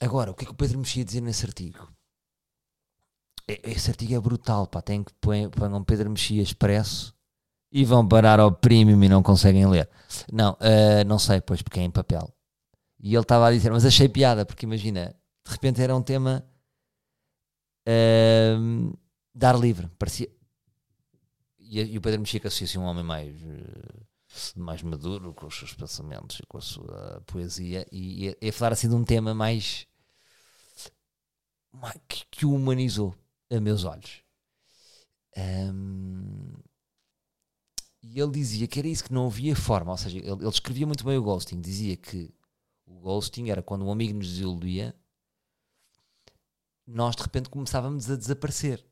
agora, 0.00 0.30
o 0.30 0.34
que 0.34 0.44
é 0.44 0.46
que 0.46 0.52
o 0.52 0.56
Pedro 0.56 0.78
mexia 0.78 1.04
dizer 1.04 1.20
nesse 1.20 1.44
artigo? 1.44 1.92
Esse 3.46 3.90
artigo 3.90 4.14
é 4.14 4.20
brutal, 4.20 4.66
pá. 4.66 4.82
Tem 4.82 5.04
que 5.04 5.12
pôr 5.14 5.36
um 5.72 5.84
Pedro 5.84 6.10
Mexia 6.10 6.42
expresso 6.42 7.15
e 7.76 7.84
vão 7.84 8.08
parar 8.08 8.40
ao 8.40 8.50
premium 8.50 9.04
e 9.04 9.08
não 9.08 9.22
conseguem 9.22 9.66
ler. 9.66 9.86
Não, 10.32 10.54
uh, 10.54 11.04
não 11.06 11.18
sei, 11.18 11.42
pois, 11.42 11.60
porque 11.60 11.78
é 11.78 11.82
em 11.82 11.90
papel. 11.90 12.34
E 12.98 13.14
ele 13.14 13.20
estava 13.20 13.46
a 13.46 13.52
dizer, 13.52 13.70
mas 13.70 13.84
achei 13.84 14.08
piada, 14.08 14.46
porque 14.46 14.64
imagina, 14.64 15.14
de 15.44 15.52
repente 15.52 15.82
era 15.82 15.94
um 15.94 16.00
tema 16.00 16.42
uh, 17.86 18.98
dar 19.34 19.58
livre, 19.58 19.88
parecia. 19.98 20.26
e, 21.58 21.78
e 21.82 21.98
o 21.98 22.00
Pedro 22.00 22.20
Mexica 22.20 22.48
associa-se 22.48 22.78
um 22.78 22.84
homem 22.84 23.04
mais, 23.04 23.36
eh, 23.42 24.00
mais 24.56 24.82
maduro, 24.82 25.34
com 25.34 25.46
os 25.46 25.58
seus 25.58 25.74
pensamentos 25.74 26.40
e 26.40 26.46
com 26.46 26.56
a 26.56 26.62
sua 26.62 27.22
poesia, 27.26 27.86
e 27.92 28.34
é 28.40 28.52
falar 28.52 28.72
assim 28.72 28.88
de 28.88 28.94
um 28.94 29.04
tema 29.04 29.34
mais, 29.34 29.86
que, 32.30 32.46
o 32.46 32.54
humanizou 32.54 33.14
a 33.50 33.60
meus 33.60 33.84
olhos. 33.84 34.22
Um, 35.36 36.54
e 38.08 38.20
ele 38.20 38.30
dizia 38.30 38.66
que 38.66 38.78
era 38.78 38.88
isso 38.88 39.04
que 39.04 39.12
não 39.12 39.26
havia 39.26 39.56
forma, 39.56 39.90
ou 39.90 39.96
seja, 39.96 40.18
ele, 40.18 40.30
ele 40.30 40.48
escrevia 40.48 40.86
muito 40.86 41.04
bem 41.04 41.18
o 41.18 41.22
ghosting, 41.22 41.60
dizia 41.60 41.96
que 41.96 42.32
o 42.86 43.00
ghosting 43.00 43.50
era 43.50 43.62
quando 43.62 43.84
um 43.84 43.90
amigo 43.90 44.14
nos 44.14 44.28
desiludia, 44.28 44.94
nós 46.86 47.16
de 47.16 47.22
repente 47.22 47.50
começávamos 47.50 48.08
a 48.08 48.16
desaparecer, 48.16 48.86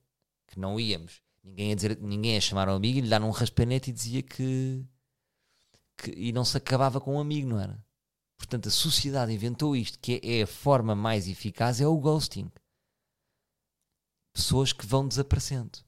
que 0.49 0.59
não 0.59 0.81
íamos. 0.81 1.23
Ninguém 1.45 1.69
ia, 1.69 1.77
dizer, 1.77 1.99
ninguém 2.01 2.35
ia 2.35 2.41
chamar 2.41 2.69
ao 2.69 2.77
amigo 2.77 2.99
e 2.99 3.03
lhe 3.03 3.09
dar 3.09 3.23
um 3.23 3.31
raspanete 3.31 3.91
e 3.91 3.93
dizia 3.93 4.23
que, 4.23 4.85
que. 5.97 6.11
E 6.11 6.33
não 6.33 6.45
se 6.45 6.57
acabava 6.57 7.01
com 7.01 7.17
um 7.17 7.21
amigo, 7.21 7.49
não 7.49 7.61
era? 7.61 7.85
Portanto, 8.37 8.67
a 8.67 8.71
sociedade 8.71 9.33
inventou 9.33 9.77
isto, 9.77 9.99
que 9.99 10.21
é, 10.23 10.39
é 10.39 10.43
a 10.43 10.47
forma 10.47 10.95
mais 10.95 11.29
eficaz, 11.29 11.81
é 11.81 11.87
o 11.87 11.97
ghosting. 11.99 12.51
Pessoas 14.33 14.73
que 14.73 14.87
vão 14.87 15.07
desaparecendo. 15.07 15.79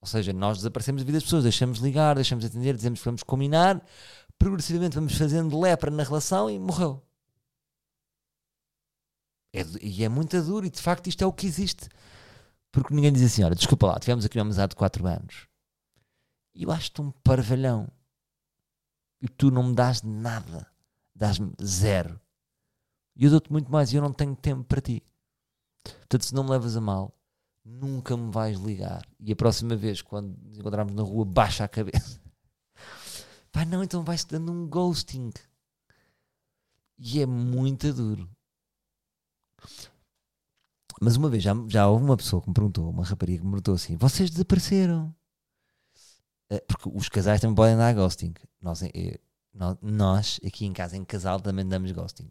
Ou 0.00 0.08
seja, 0.08 0.32
nós 0.32 0.58
desaparecemos 0.58 1.02
da 1.02 1.06
vida 1.06 1.16
das 1.16 1.24
pessoas, 1.24 1.42
deixamos 1.42 1.78
de 1.78 1.84
ligar, 1.84 2.14
deixamos 2.14 2.42
de 2.42 2.50
atender, 2.50 2.74
dizemos 2.74 3.00
que 3.00 3.04
vamos 3.04 3.22
combinar, 3.22 3.84
progressivamente 4.38 4.94
vamos 4.94 5.14
fazendo 5.14 5.60
lepra 5.60 5.90
na 5.90 6.02
relação 6.02 6.48
e 6.48 6.58
morreu. 6.58 7.02
É, 9.52 9.62
e 9.82 10.04
é 10.04 10.08
muito 10.08 10.40
duro, 10.42 10.64
e 10.64 10.70
de 10.70 10.80
facto 10.80 11.08
isto 11.08 11.22
é 11.22 11.26
o 11.26 11.32
que 11.32 11.46
existe. 11.46 11.88
Porque 12.72 12.94
ninguém 12.94 13.12
diz 13.12 13.22
assim: 13.22 13.42
olha, 13.42 13.54
desculpa 13.54 13.86
lá, 13.86 13.98
tivemos 13.98 14.24
aqui 14.24 14.38
uma 14.38 14.44
amizade 14.44 14.70
de 14.70 14.76
4 14.76 15.06
anos 15.06 15.50
e 16.54 16.64
eu 16.64 16.70
acho-te 16.70 17.00
um 17.00 17.10
parvalhão 17.10 17.88
e 19.20 19.28
tu 19.28 19.50
não 19.50 19.62
me 19.62 19.74
dás 19.74 20.02
nada, 20.02 20.66
dás-me 21.14 21.52
zero. 21.62 22.20
E 23.16 23.24
eu 23.24 23.30
dou-te 23.30 23.52
muito 23.52 23.70
mais 23.70 23.92
e 23.92 23.96
eu 23.96 24.02
não 24.02 24.12
tenho 24.12 24.34
tempo 24.34 24.64
para 24.64 24.80
ti. 24.80 25.02
Portanto, 25.82 26.24
se 26.24 26.34
não 26.34 26.44
me 26.44 26.50
levas 26.50 26.76
a 26.76 26.80
mal, 26.80 27.14
nunca 27.64 28.16
me 28.16 28.30
vais 28.30 28.58
ligar. 28.58 29.06
E 29.18 29.32
a 29.32 29.36
próxima 29.36 29.76
vez, 29.76 30.02
quando 30.02 30.36
nos 30.42 30.58
encontrarmos 30.58 30.94
na 30.94 31.02
rua, 31.02 31.24
baixa 31.24 31.64
a 31.64 31.68
cabeça. 31.68 32.20
Pá, 33.52 33.64
não, 33.64 33.82
então 33.82 34.02
vai-se 34.02 34.26
dando 34.26 34.52
um 34.52 34.66
ghosting. 34.68 35.30
E 36.98 37.20
é 37.20 37.26
muito 37.26 37.92
duro. 37.92 38.28
Mas 41.00 41.16
uma 41.16 41.30
vez 41.30 41.42
já, 41.42 41.54
já 41.66 41.88
houve 41.88 42.04
uma 42.04 42.16
pessoa 42.16 42.42
que 42.42 42.48
me 42.48 42.54
perguntou, 42.54 42.90
uma 42.90 43.04
rapariga 43.04 43.38
que 43.38 43.44
me 43.44 43.50
perguntou 43.52 43.74
assim: 43.74 43.96
vocês 43.96 44.30
desapareceram? 44.30 45.14
Eh, 46.50 46.60
porque 46.66 46.90
os 46.92 47.08
casais 47.08 47.40
também 47.40 47.54
podem 47.54 47.76
dar 47.76 47.94
ghosting. 47.94 48.34
Nós, 48.60 48.82
eh, 48.82 49.18
nós, 49.80 50.40
aqui 50.44 50.66
em 50.66 50.72
casa, 50.72 50.96
em 50.96 51.04
casal, 51.04 51.40
também 51.40 51.66
damos 51.66 51.92
ghosting. 51.92 52.28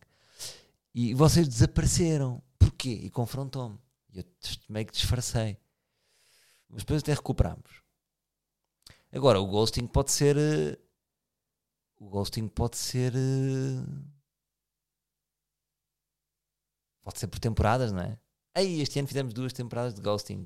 E 0.93 1.13
vocês 1.13 1.47
desapareceram. 1.47 2.41
Porquê? 2.59 2.91
E 2.91 3.09
confrontou-me. 3.09 3.77
E 4.11 4.19
eu 4.19 4.25
meio 4.69 4.85
que 4.85 4.93
disfarcei. 4.93 5.57
Mas 6.67 6.83
depois 6.83 7.01
até 7.01 7.13
recuperamos. 7.13 7.81
Agora, 9.11 9.39
o 9.39 9.47
ghosting 9.47 9.87
pode 9.87 10.11
ser. 10.11 10.37
Eh, 10.37 10.77
o 11.97 12.09
ghosting 12.09 12.47
pode 12.47 12.77
ser. 12.77 13.13
Pode 17.01 17.19
ser 17.19 17.27
por 17.27 17.39
temporadas, 17.39 17.91
não 17.91 18.01
é? 18.01 18.19
Aí, 18.53 18.81
este 18.81 18.99
ano 18.99 19.07
fizemos 19.07 19.33
duas 19.33 19.53
temporadas 19.53 19.93
de 19.93 20.01
ghosting. 20.01 20.45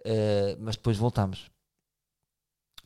Uh, 0.00 0.56
mas 0.60 0.76
depois 0.76 0.96
voltámos. 0.96 1.50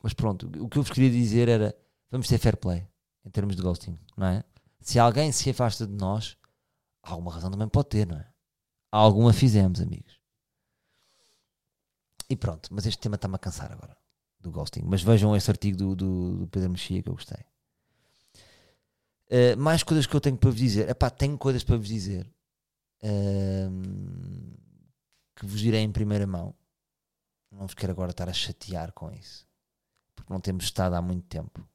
Mas 0.03 0.15
pronto, 0.15 0.47
o 0.63 0.69
que 0.69 0.79
eu 0.79 0.83
vos 0.83 0.91
queria 0.91 1.11
dizer 1.11 1.49
era: 1.49 1.77
vamos 2.11 2.29
ter 2.29 2.39
fair 2.39 2.57
play 2.57 2.87
em 3.25 3.31
termos 3.31 3.57
de 3.57 3.63
ghosting, 3.63 3.99
não 4.17 4.27
é? 4.27 4.45
Se 4.81 4.99
alguém 4.99 5.31
se 5.33 5.51
afasta 5.51 5.87
de 5.87 5.93
nós, 5.93 6.39
alguma 7.03 7.33
razão 7.33 7.51
também 7.51 7.69
pode 7.69 7.89
ter, 7.89 8.07
não 8.07 8.17
é? 8.17 8.30
Alguma 8.91 9.33
fizemos, 9.33 9.81
amigos. 9.81 10.19
E 12.29 12.37
pronto, 12.37 12.69
mas 12.73 12.87
este 12.87 13.01
tema 13.01 13.17
está-me 13.17 13.37
a 13.37 13.39
cansar 13.39 13.73
agora 13.73 13.97
do 14.41 14.51
ghosting. 14.51 14.83
Mas 14.85 15.03
vejam 15.03 15.37
esse 15.37 15.51
artigo 15.51 15.77
do, 15.77 15.97
do, 15.97 16.37
do 16.39 16.49
Pedro 16.49 16.71
Mexia 16.71 17.03
que 17.03 17.09
eu 17.09 17.15
gostei. 17.15 17.45
Uh, 19.29 19.57
mais 19.59 19.83
coisas 19.83 20.07
que 20.07 20.15
eu 20.15 20.21
tenho 20.21 20.37
para 20.37 20.51
vos 20.51 20.59
dizer. 20.59 20.89
Epá, 20.89 21.11
tenho 21.11 21.37
coisas 21.39 21.63
para 21.63 21.77
vos 21.77 21.89
dizer 21.89 22.27
que 25.37 25.47
vos 25.47 25.61
direi 25.61 25.81
em 25.81 25.93
primeira 25.93 26.27
mão. 26.27 26.55
Não 27.51 27.67
vos 27.67 27.75
quero 27.75 27.93
agora 27.93 28.11
estar 28.11 28.29
a 28.29 28.33
chatear 28.33 28.93
com 28.93 29.11
isso, 29.11 29.47
porque 30.15 30.33
não 30.33 30.41
temos 30.41 30.65
estado 30.65 30.95
há 30.95 31.03
muito 31.03 31.27
tempo. 31.27 31.67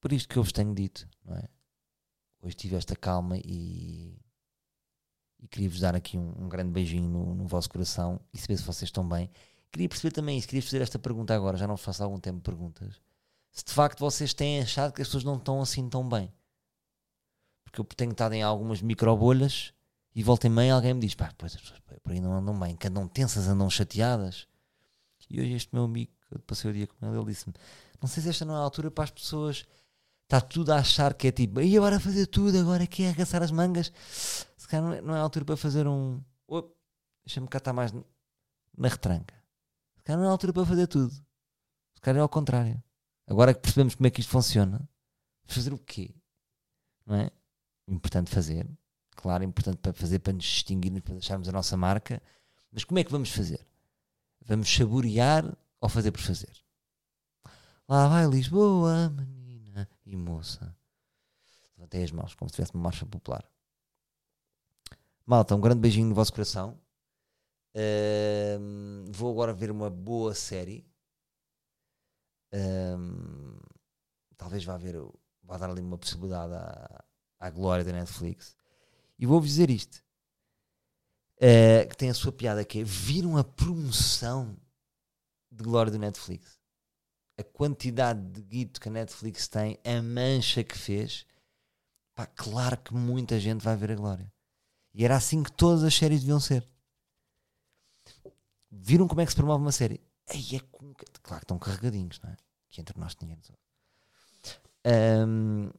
por 0.00 0.12
isto 0.12 0.28
que 0.28 0.38
eu 0.38 0.42
vos 0.42 0.52
tenho 0.52 0.74
dito, 0.74 1.08
não 1.24 1.36
é? 1.36 1.48
Hoje 2.46 2.54
tive 2.54 2.76
esta 2.76 2.94
calma 2.94 3.36
e, 3.38 4.16
e 5.40 5.48
queria-vos 5.48 5.80
dar 5.80 5.96
aqui 5.96 6.16
um, 6.16 6.44
um 6.44 6.48
grande 6.48 6.70
beijinho 6.70 7.10
no, 7.10 7.34
no, 7.34 7.46
vosso 7.46 7.68
coração 7.68 8.20
e 8.32 8.38
saber 8.38 8.56
se 8.56 8.62
vocês 8.62 8.88
estão 8.88 9.06
bem. 9.06 9.28
Queria 9.72 9.88
perceber 9.88 10.12
também 10.12 10.38
isso, 10.38 10.46
queria 10.46 10.62
fazer 10.62 10.80
esta 10.80 10.98
pergunta 10.98 11.34
agora, 11.34 11.56
já 11.56 11.66
não 11.66 11.76
faço 11.76 12.02
há 12.02 12.06
algum 12.06 12.20
tempo 12.20 12.40
perguntas 12.40 13.00
se 13.56 13.64
de 13.64 13.72
facto 13.72 14.00
vocês 14.00 14.34
têm 14.34 14.60
achado 14.60 14.92
que 14.92 15.00
as 15.00 15.08
pessoas 15.08 15.24
não 15.24 15.36
estão 15.36 15.62
assim 15.62 15.88
tão 15.88 16.06
bem. 16.06 16.30
Porque 17.64 17.80
eu 17.80 17.84
tenho 17.84 18.12
estado 18.12 18.34
em 18.34 18.42
algumas 18.42 18.82
microbolhas 18.82 19.72
e 20.14 20.22
volta 20.22 20.46
em 20.46 20.50
meia 20.50 20.74
alguém 20.74 20.92
me 20.92 21.00
diz: 21.00 21.14
pá, 21.14 21.32
pois 21.38 21.54
as 21.54 21.62
pessoas 21.62 21.80
por 22.02 22.12
aí 22.12 22.20
não 22.20 22.34
andam 22.36 22.58
bem, 22.58 22.76
que 22.76 22.86
andam 22.86 23.08
tensas, 23.08 23.48
andam 23.48 23.68
chateadas. 23.70 24.46
E 25.30 25.40
hoje 25.40 25.54
este 25.54 25.74
meu 25.74 25.84
amigo, 25.84 26.12
eu 26.30 26.38
passei 26.40 26.70
o 26.70 26.74
dia 26.74 26.86
com 26.86 27.06
ele, 27.06 27.16
ele 27.16 27.24
disse-me: 27.24 27.54
não 27.98 28.06
sei 28.06 28.22
se 28.22 28.28
esta 28.28 28.44
não 28.44 28.54
é 28.54 28.58
a 28.58 28.60
altura 28.60 28.90
para 28.90 29.04
as 29.04 29.10
pessoas. 29.10 29.64
Está 30.26 30.40
tudo 30.40 30.72
a 30.72 30.78
achar 30.78 31.14
que 31.14 31.28
é 31.28 31.32
tipo, 31.32 31.60
e 31.60 31.76
agora 31.76 32.00
fazer 32.00 32.26
tudo, 32.26 32.58
agora 32.58 32.82
aqui 32.82 33.04
é 33.04 33.08
arregaçar 33.08 33.44
as 33.44 33.52
mangas. 33.52 33.92
Se 34.56 34.66
calhar 34.66 34.84
não 34.84 34.92
é, 34.92 35.00
não 35.00 35.14
é 35.14 35.18
a 35.18 35.22
altura 35.22 35.44
para 35.44 35.56
fazer 35.56 35.86
um. 35.86 36.20
Deixa-me 37.24 37.46
cá 37.46 37.58
estar 37.58 37.72
mais 37.72 37.92
na 37.92 38.88
retranca. 38.88 39.34
Se 39.96 40.02
calhar 40.02 40.18
não 40.18 40.26
é 40.26 40.28
a 40.28 40.32
altura 40.32 40.52
para 40.52 40.66
fazer 40.66 40.88
tudo. 40.88 41.12
Se 41.12 42.00
calhar 42.00 42.18
é 42.18 42.22
ao 42.22 42.28
contrário. 42.28 42.82
Agora 43.28 43.54
que 43.54 43.60
percebemos 43.60 43.94
como 43.94 44.08
é 44.08 44.10
que 44.10 44.20
isto 44.20 44.30
funciona, 44.30 44.88
fazer 45.44 45.72
o 45.72 45.78
quê? 45.78 46.12
Não 47.06 47.14
é? 47.14 47.30
Importante 47.86 48.28
fazer, 48.28 48.68
claro, 49.14 49.44
importante 49.44 49.78
para 49.78 49.92
fazer 49.92 50.18
para 50.18 50.32
nos 50.32 50.44
distinguirmos, 50.44 51.02
para 51.02 51.14
deixarmos 51.14 51.48
a 51.48 51.52
nossa 51.52 51.76
marca, 51.76 52.20
mas 52.72 52.82
como 52.82 52.98
é 52.98 53.04
que 53.04 53.12
vamos 53.12 53.30
fazer? 53.30 53.64
Vamos 54.44 54.68
saborear 54.68 55.56
ou 55.80 55.88
fazer 55.88 56.10
por 56.10 56.20
fazer? 56.20 56.52
Lá 57.88 58.08
vai 58.08 58.26
Lisboa, 58.26 59.08
menina 59.10 59.45
e 60.06 60.16
moça. 60.16 60.74
Levantei 61.76 62.02
as 62.02 62.10
mãos 62.10 62.34
como 62.34 62.48
se 62.48 62.54
tivesse 62.54 62.74
uma 62.74 62.82
marcha 62.82 63.04
popular. 63.04 63.44
Malta, 65.26 65.54
um 65.54 65.60
grande 65.60 65.80
beijinho 65.80 66.08
no 66.08 66.14
vosso 66.14 66.32
coração. 66.32 66.80
Uh, 67.74 69.12
vou 69.12 69.30
agora 69.30 69.52
ver 69.52 69.70
uma 69.70 69.90
boa 69.90 70.34
série 70.34 70.88
um, 72.52 73.58
talvez 74.36 74.64
vá 74.64 74.74
haver, 74.74 74.96
vá 75.42 75.58
dar 75.58 75.70
ali 75.70 75.80
uma 75.80 75.98
possibilidade 75.98 76.54
à, 76.54 77.04
à 77.38 77.50
glória 77.50 77.84
da 77.84 77.92
Netflix. 77.92 78.56
E 79.18 79.26
vou-vos 79.26 79.50
dizer 79.50 79.70
isto: 79.70 80.02
uh, 81.36 81.88
que 81.88 81.96
tem 81.96 82.10
a 82.10 82.14
sua 82.14 82.32
piada 82.32 82.64
que 82.64 82.80
é 82.80 82.84
viram 82.84 83.36
a 83.36 83.44
promoção 83.44 84.56
de 85.50 85.62
glória 85.62 85.92
do 85.92 85.98
Netflix. 85.98 86.55
A 87.38 87.44
quantidade 87.44 88.20
de 88.20 88.42
guito 88.42 88.80
que 88.80 88.88
a 88.88 88.92
Netflix 88.92 89.46
tem, 89.46 89.78
a 89.84 90.02
mancha 90.02 90.64
que 90.64 90.76
fez, 90.76 91.26
pá, 92.14 92.26
claro 92.26 92.78
que 92.78 92.94
muita 92.94 93.38
gente 93.38 93.62
vai 93.62 93.76
ver 93.76 93.92
a 93.92 93.96
glória. 93.96 94.32
E 94.94 95.04
era 95.04 95.16
assim 95.16 95.42
que 95.42 95.52
todas 95.52 95.84
as 95.84 95.94
séries 95.94 96.20
deviam 96.20 96.40
ser. 96.40 96.66
Viram 98.70 99.06
como 99.06 99.20
é 99.20 99.24
que 99.24 99.30
se 99.30 99.36
promove 99.36 99.62
uma 99.62 99.72
série? 99.72 100.00
Aí 100.28 100.56
é 100.56 100.60
com... 100.60 100.94
Claro 101.22 101.40
que 101.40 101.44
estão 101.44 101.58
carregadinhos, 101.58 102.20
não 102.22 102.30
é? 102.30 102.36
Que 102.70 102.80
entre 102.80 102.98
nós 102.98 103.14
tinha. 103.14 103.38
Um, 104.86 105.70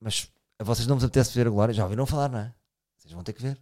mas 0.00 0.30
a 0.58 0.64
vocês 0.64 0.86
não 0.86 0.96
vos 0.96 1.04
apetece 1.04 1.34
ver 1.34 1.46
a 1.46 1.50
Glória? 1.50 1.74
Já 1.74 1.84
ouviram 1.84 2.06
falar, 2.06 2.28
não 2.28 2.38
é? 2.38 2.54
Vocês 2.96 3.12
vão 3.12 3.22
ter 3.22 3.32
que 3.32 3.42
ver. 3.42 3.60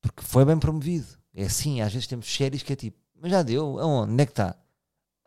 Porque 0.00 0.22
foi 0.22 0.44
bem 0.44 0.58
promovido. 0.58 1.18
É 1.34 1.44
assim, 1.44 1.80
às 1.80 1.92
vezes 1.92 2.06
temos 2.06 2.32
séries 2.32 2.62
que 2.62 2.72
é 2.72 2.76
tipo, 2.76 2.98
mas 3.20 3.30
já 3.30 3.42
deu? 3.42 3.78
Aonde? 3.78 4.12
Onde 4.12 4.22
é 4.22 4.26
que 4.26 4.32
está? 4.32 4.56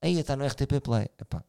Aí 0.02 0.20
está 0.20 0.36
no 0.36 0.46
RTP 0.46 0.82
Play. 0.84 1.08
Epá. 1.20 1.44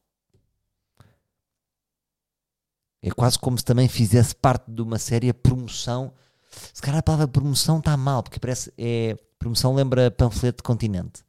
É 3.02 3.10
quase 3.10 3.38
como 3.38 3.56
se 3.56 3.64
também 3.64 3.88
fizesse 3.88 4.34
parte 4.34 4.70
de 4.70 4.82
uma 4.82 4.98
série 4.98 5.28
a 5.28 5.34
promoção. 5.34 6.12
Se 6.72 6.80
calhar 6.80 6.98
a 6.98 7.02
palavra 7.02 7.28
promoção 7.28 7.78
está 7.78 7.96
mal, 7.96 8.22
porque 8.22 8.40
parece. 8.40 8.72
É, 8.76 9.16
promoção 9.38 9.74
lembra 9.74 10.10
panfleto 10.10 10.58
de 10.58 10.62
continente. 10.62 11.24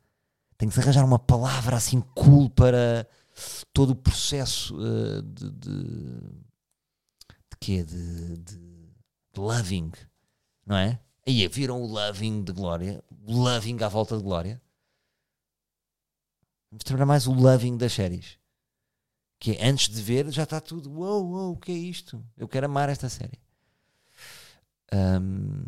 Tem 0.57 0.67
que 0.67 0.73
se 0.73 0.81
arranjar 0.81 1.05
uma 1.05 1.19
palavra 1.19 1.75
assim 1.75 2.01
cool 2.15 2.49
para 2.49 3.07
todo 3.71 3.91
o 3.91 3.95
processo 3.95 4.75
uh, 4.75 5.21
de, 5.21 5.51
de, 5.51 5.73
de 7.29 7.57
quê? 7.59 7.83
De, 7.83 8.37
de, 8.37 8.55
de, 8.55 9.39
loving, 9.39 9.91
não 10.65 10.77
é? 10.77 10.99
Aí 11.27 11.47
viram 11.47 11.81
o 11.81 11.85
loving 11.85 12.43
de 12.43 12.51
Glória, 12.53 13.03
loving 13.27 13.83
à 13.83 13.87
volta 13.87 14.17
de 14.17 14.23
Glória. 14.23 14.59
Vamos 16.71 16.83
trabalhar 16.83 17.05
mais 17.05 17.27
o 17.27 17.33
loving 17.33 17.77
das 17.77 17.93
séries. 17.93 18.37
Que 19.39 19.51
é, 19.51 19.67
antes 19.67 19.89
de 19.89 20.01
ver 20.01 20.29
já 20.31 20.43
está 20.43 20.59
tudo. 20.59 20.91
Uou, 20.91 21.29
uou, 21.29 21.53
o 21.53 21.57
que 21.57 21.71
é 21.71 21.75
isto? 21.75 22.23
Eu 22.35 22.47
quero 22.47 22.65
amar 22.65 22.89
esta 22.89 23.07
série. 23.07 23.39
Um, 24.93 25.63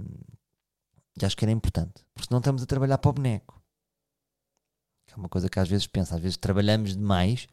e 1.21 1.25
acho 1.25 1.37
que 1.37 1.45
era 1.45 1.51
importante. 1.51 2.03
Porque 2.13 2.27
senão 2.27 2.39
estamos 2.39 2.63
a 2.63 2.65
trabalhar 2.65 2.97
para 2.97 3.09
o 3.09 3.13
boneco. 3.13 3.61
Que 5.05 5.13
é 5.13 5.17
uma 5.17 5.29
coisa 5.29 5.49
que 5.49 5.59
às 5.59 5.69
vezes 5.69 5.87
pensa. 5.87 6.15
Às 6.15 6.21
vezes 6.21 6.37
trabalhamos 6.37 6.95
demais. 6.95 7.47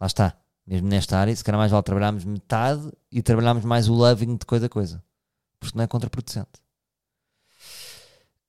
Lá 0.00 0.06
está. 0.06 0.36
Mesmo 0.66 0.88
nesta 0.88 1.18
área, 1.18 1.34
se 1.34 1.42
calhar 1.42 1.58
mais 1.58 1.72
vale 1.72 1.82
trabalharmos 1.82 2.24
metade 2.24 2.92
e 3.10 3.20
trabalharmos 3.20 3.64
mais 3.64 3.88
o 3.88 3.94
loving 3.94 4.36
de 4.36 4.46
coisa 4.46 4.66
a 4.66 4.68
coisa. 4.68 5.02
Porque 5.58 5.76
não 5.76 5.84
é 5.84 5.88
contraproducente. 5.88 6.62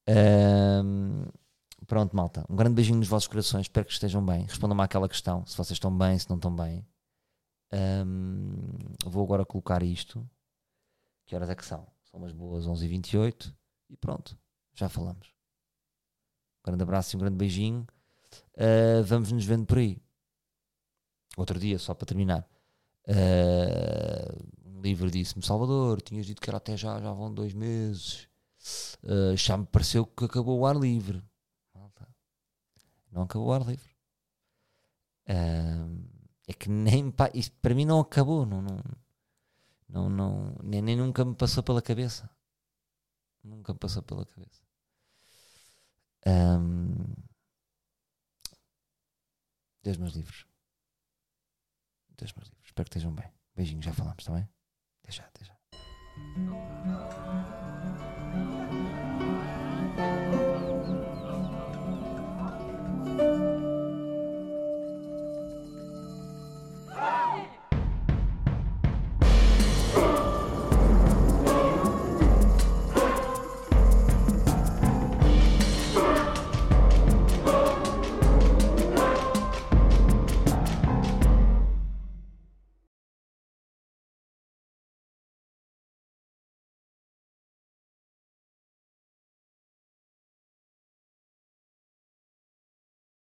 Um, 0.07 1.25
pronto, 1.87 2.15
malta. 2.15 2.45
Um 2.49 2.55
grande 2.55 2.75
beijinho 2.75 2.99
nos 2.99 3.07
vossos 3.07 3.27
corações. 3.27 3.63
Espero 3.63 3.85
que 3.85 3.93
estejam 3.93 4.25
bem. 4.25 4.45
Respondam-me 4.45 4.83
àquela 4.83 5.07
questão. 5.07 5.45
Se 5.45 5.55
vocês 5.57 5.75
estão 5.75 5.95
bem, 5.95 6.17
se 6.17 6.29
não 6.29 6.37
estão 6.37 6.55
bem. 6.55 6.85
Um, 8.05 8.53
vou 9.05 9.23
agora 9.23 9.45
colocar 9.45 9.81
isto. 9.81 10.27
Que 11.25 11.35
horas 11.35 11.49
é 11.49 11.55
que 11.55 11.65
são? 11.65 11.87
São 12.03 12.19
umas 12.19 12.31
boas 12.31 12.65
11h28. 12.67 13.53
E 13.89 13.97
pronto, 13.97 14.37
já 14.73 14.89
falamos. 14.89 15.27
Um 16.61 16.67
grande 16.67 16.83
abraço 16.83 17.15
e 17.15 17.17
um 17.17 17.19
grande 17.19 17.37
beijinho. 17.37 17.87
Uh, 18.55 19.03
vamos 19.03 19.31
nos 19.31 19.45
vendo 19.45 19.65
por 19.65 19.77
aí. 19.77 20.01
Outro 21.35 21.59
dia, 21.59 21.79
só 21.79 21.93
para 21.93 22.05
terminar. 22.05 22.47
Uh, 23.07 24.69
um 24.77 24.81
livro 24.81 25.09
disse-me: 25.09 25.43
Salvador, 25.43 26.01
tinhas 26.01 26.25
dito 26.25 26.41
que 26.41 26.49
era 26.49 26.57
até 26.57 26.77
já, 26.77 26.99
já 26.99 27.11
vão 27.11 27.33
dois 27.33 27.53
meses. 27.53 28.27
Uh, 29.03 29.35
já 29.35 29.57
me 29.57 29.65
pareceu 29.65 30.05
que 30.05 30.25
acabou 30.25 30.59
o 30.59 30.65
ar 30.65 30.75
livre. 30.75 31.21
Não 33.13 33.21
acabou 33.21 33.49
o 33.49 33.53
ar 33.53 33.61
livre. 33.61 33.95
Uh, 35.29 36.09
é 36.47 36.53
que 36.53 36.69
nem 36.69 37.13
isto 37.33 37.55
para 37.61 37.75
mim 37.75 37.85
não 37.85 37.99
acabou. 37.99 38.45
Não, 38.45 38.61
não, 38.61 38.79
não, 39.87 40.09
não 40.09 40.55
nem, 40.63 40.81
nem, 40.81 40.95
nunca 40.97 41.23
me 41.23 41.35
passou 41.35 41.61
pela 41.61 41.81
cabeça. 41.81 42.29
Nunca 43.43 43.71
me 43.73 43.79
passou 43.79 44.01
pela 44.01 44.25
cabeça. 44.25 44.63
Um, 46.25 46.95
Deus 49.83 49.97
meus 49.97 50.13
livros. 50.13 50.47
Deus 52.17 52.33
meus 52.33 52.47
livros. 52.49 52.65
Espero 52.65 52.89
que 52.89 52.97
estejam 52.97 53.13
bem. 53.13 53.31
Beijinhos, 53.55 53.85
já 53.85 53.93
falamos, 53.93 54.23
está 54.23 54.33
bem? 54.33 54.49
Até 55.03 55.11
já, 55.11 55.25
até 55.25 55.45
já. 55.45 57.22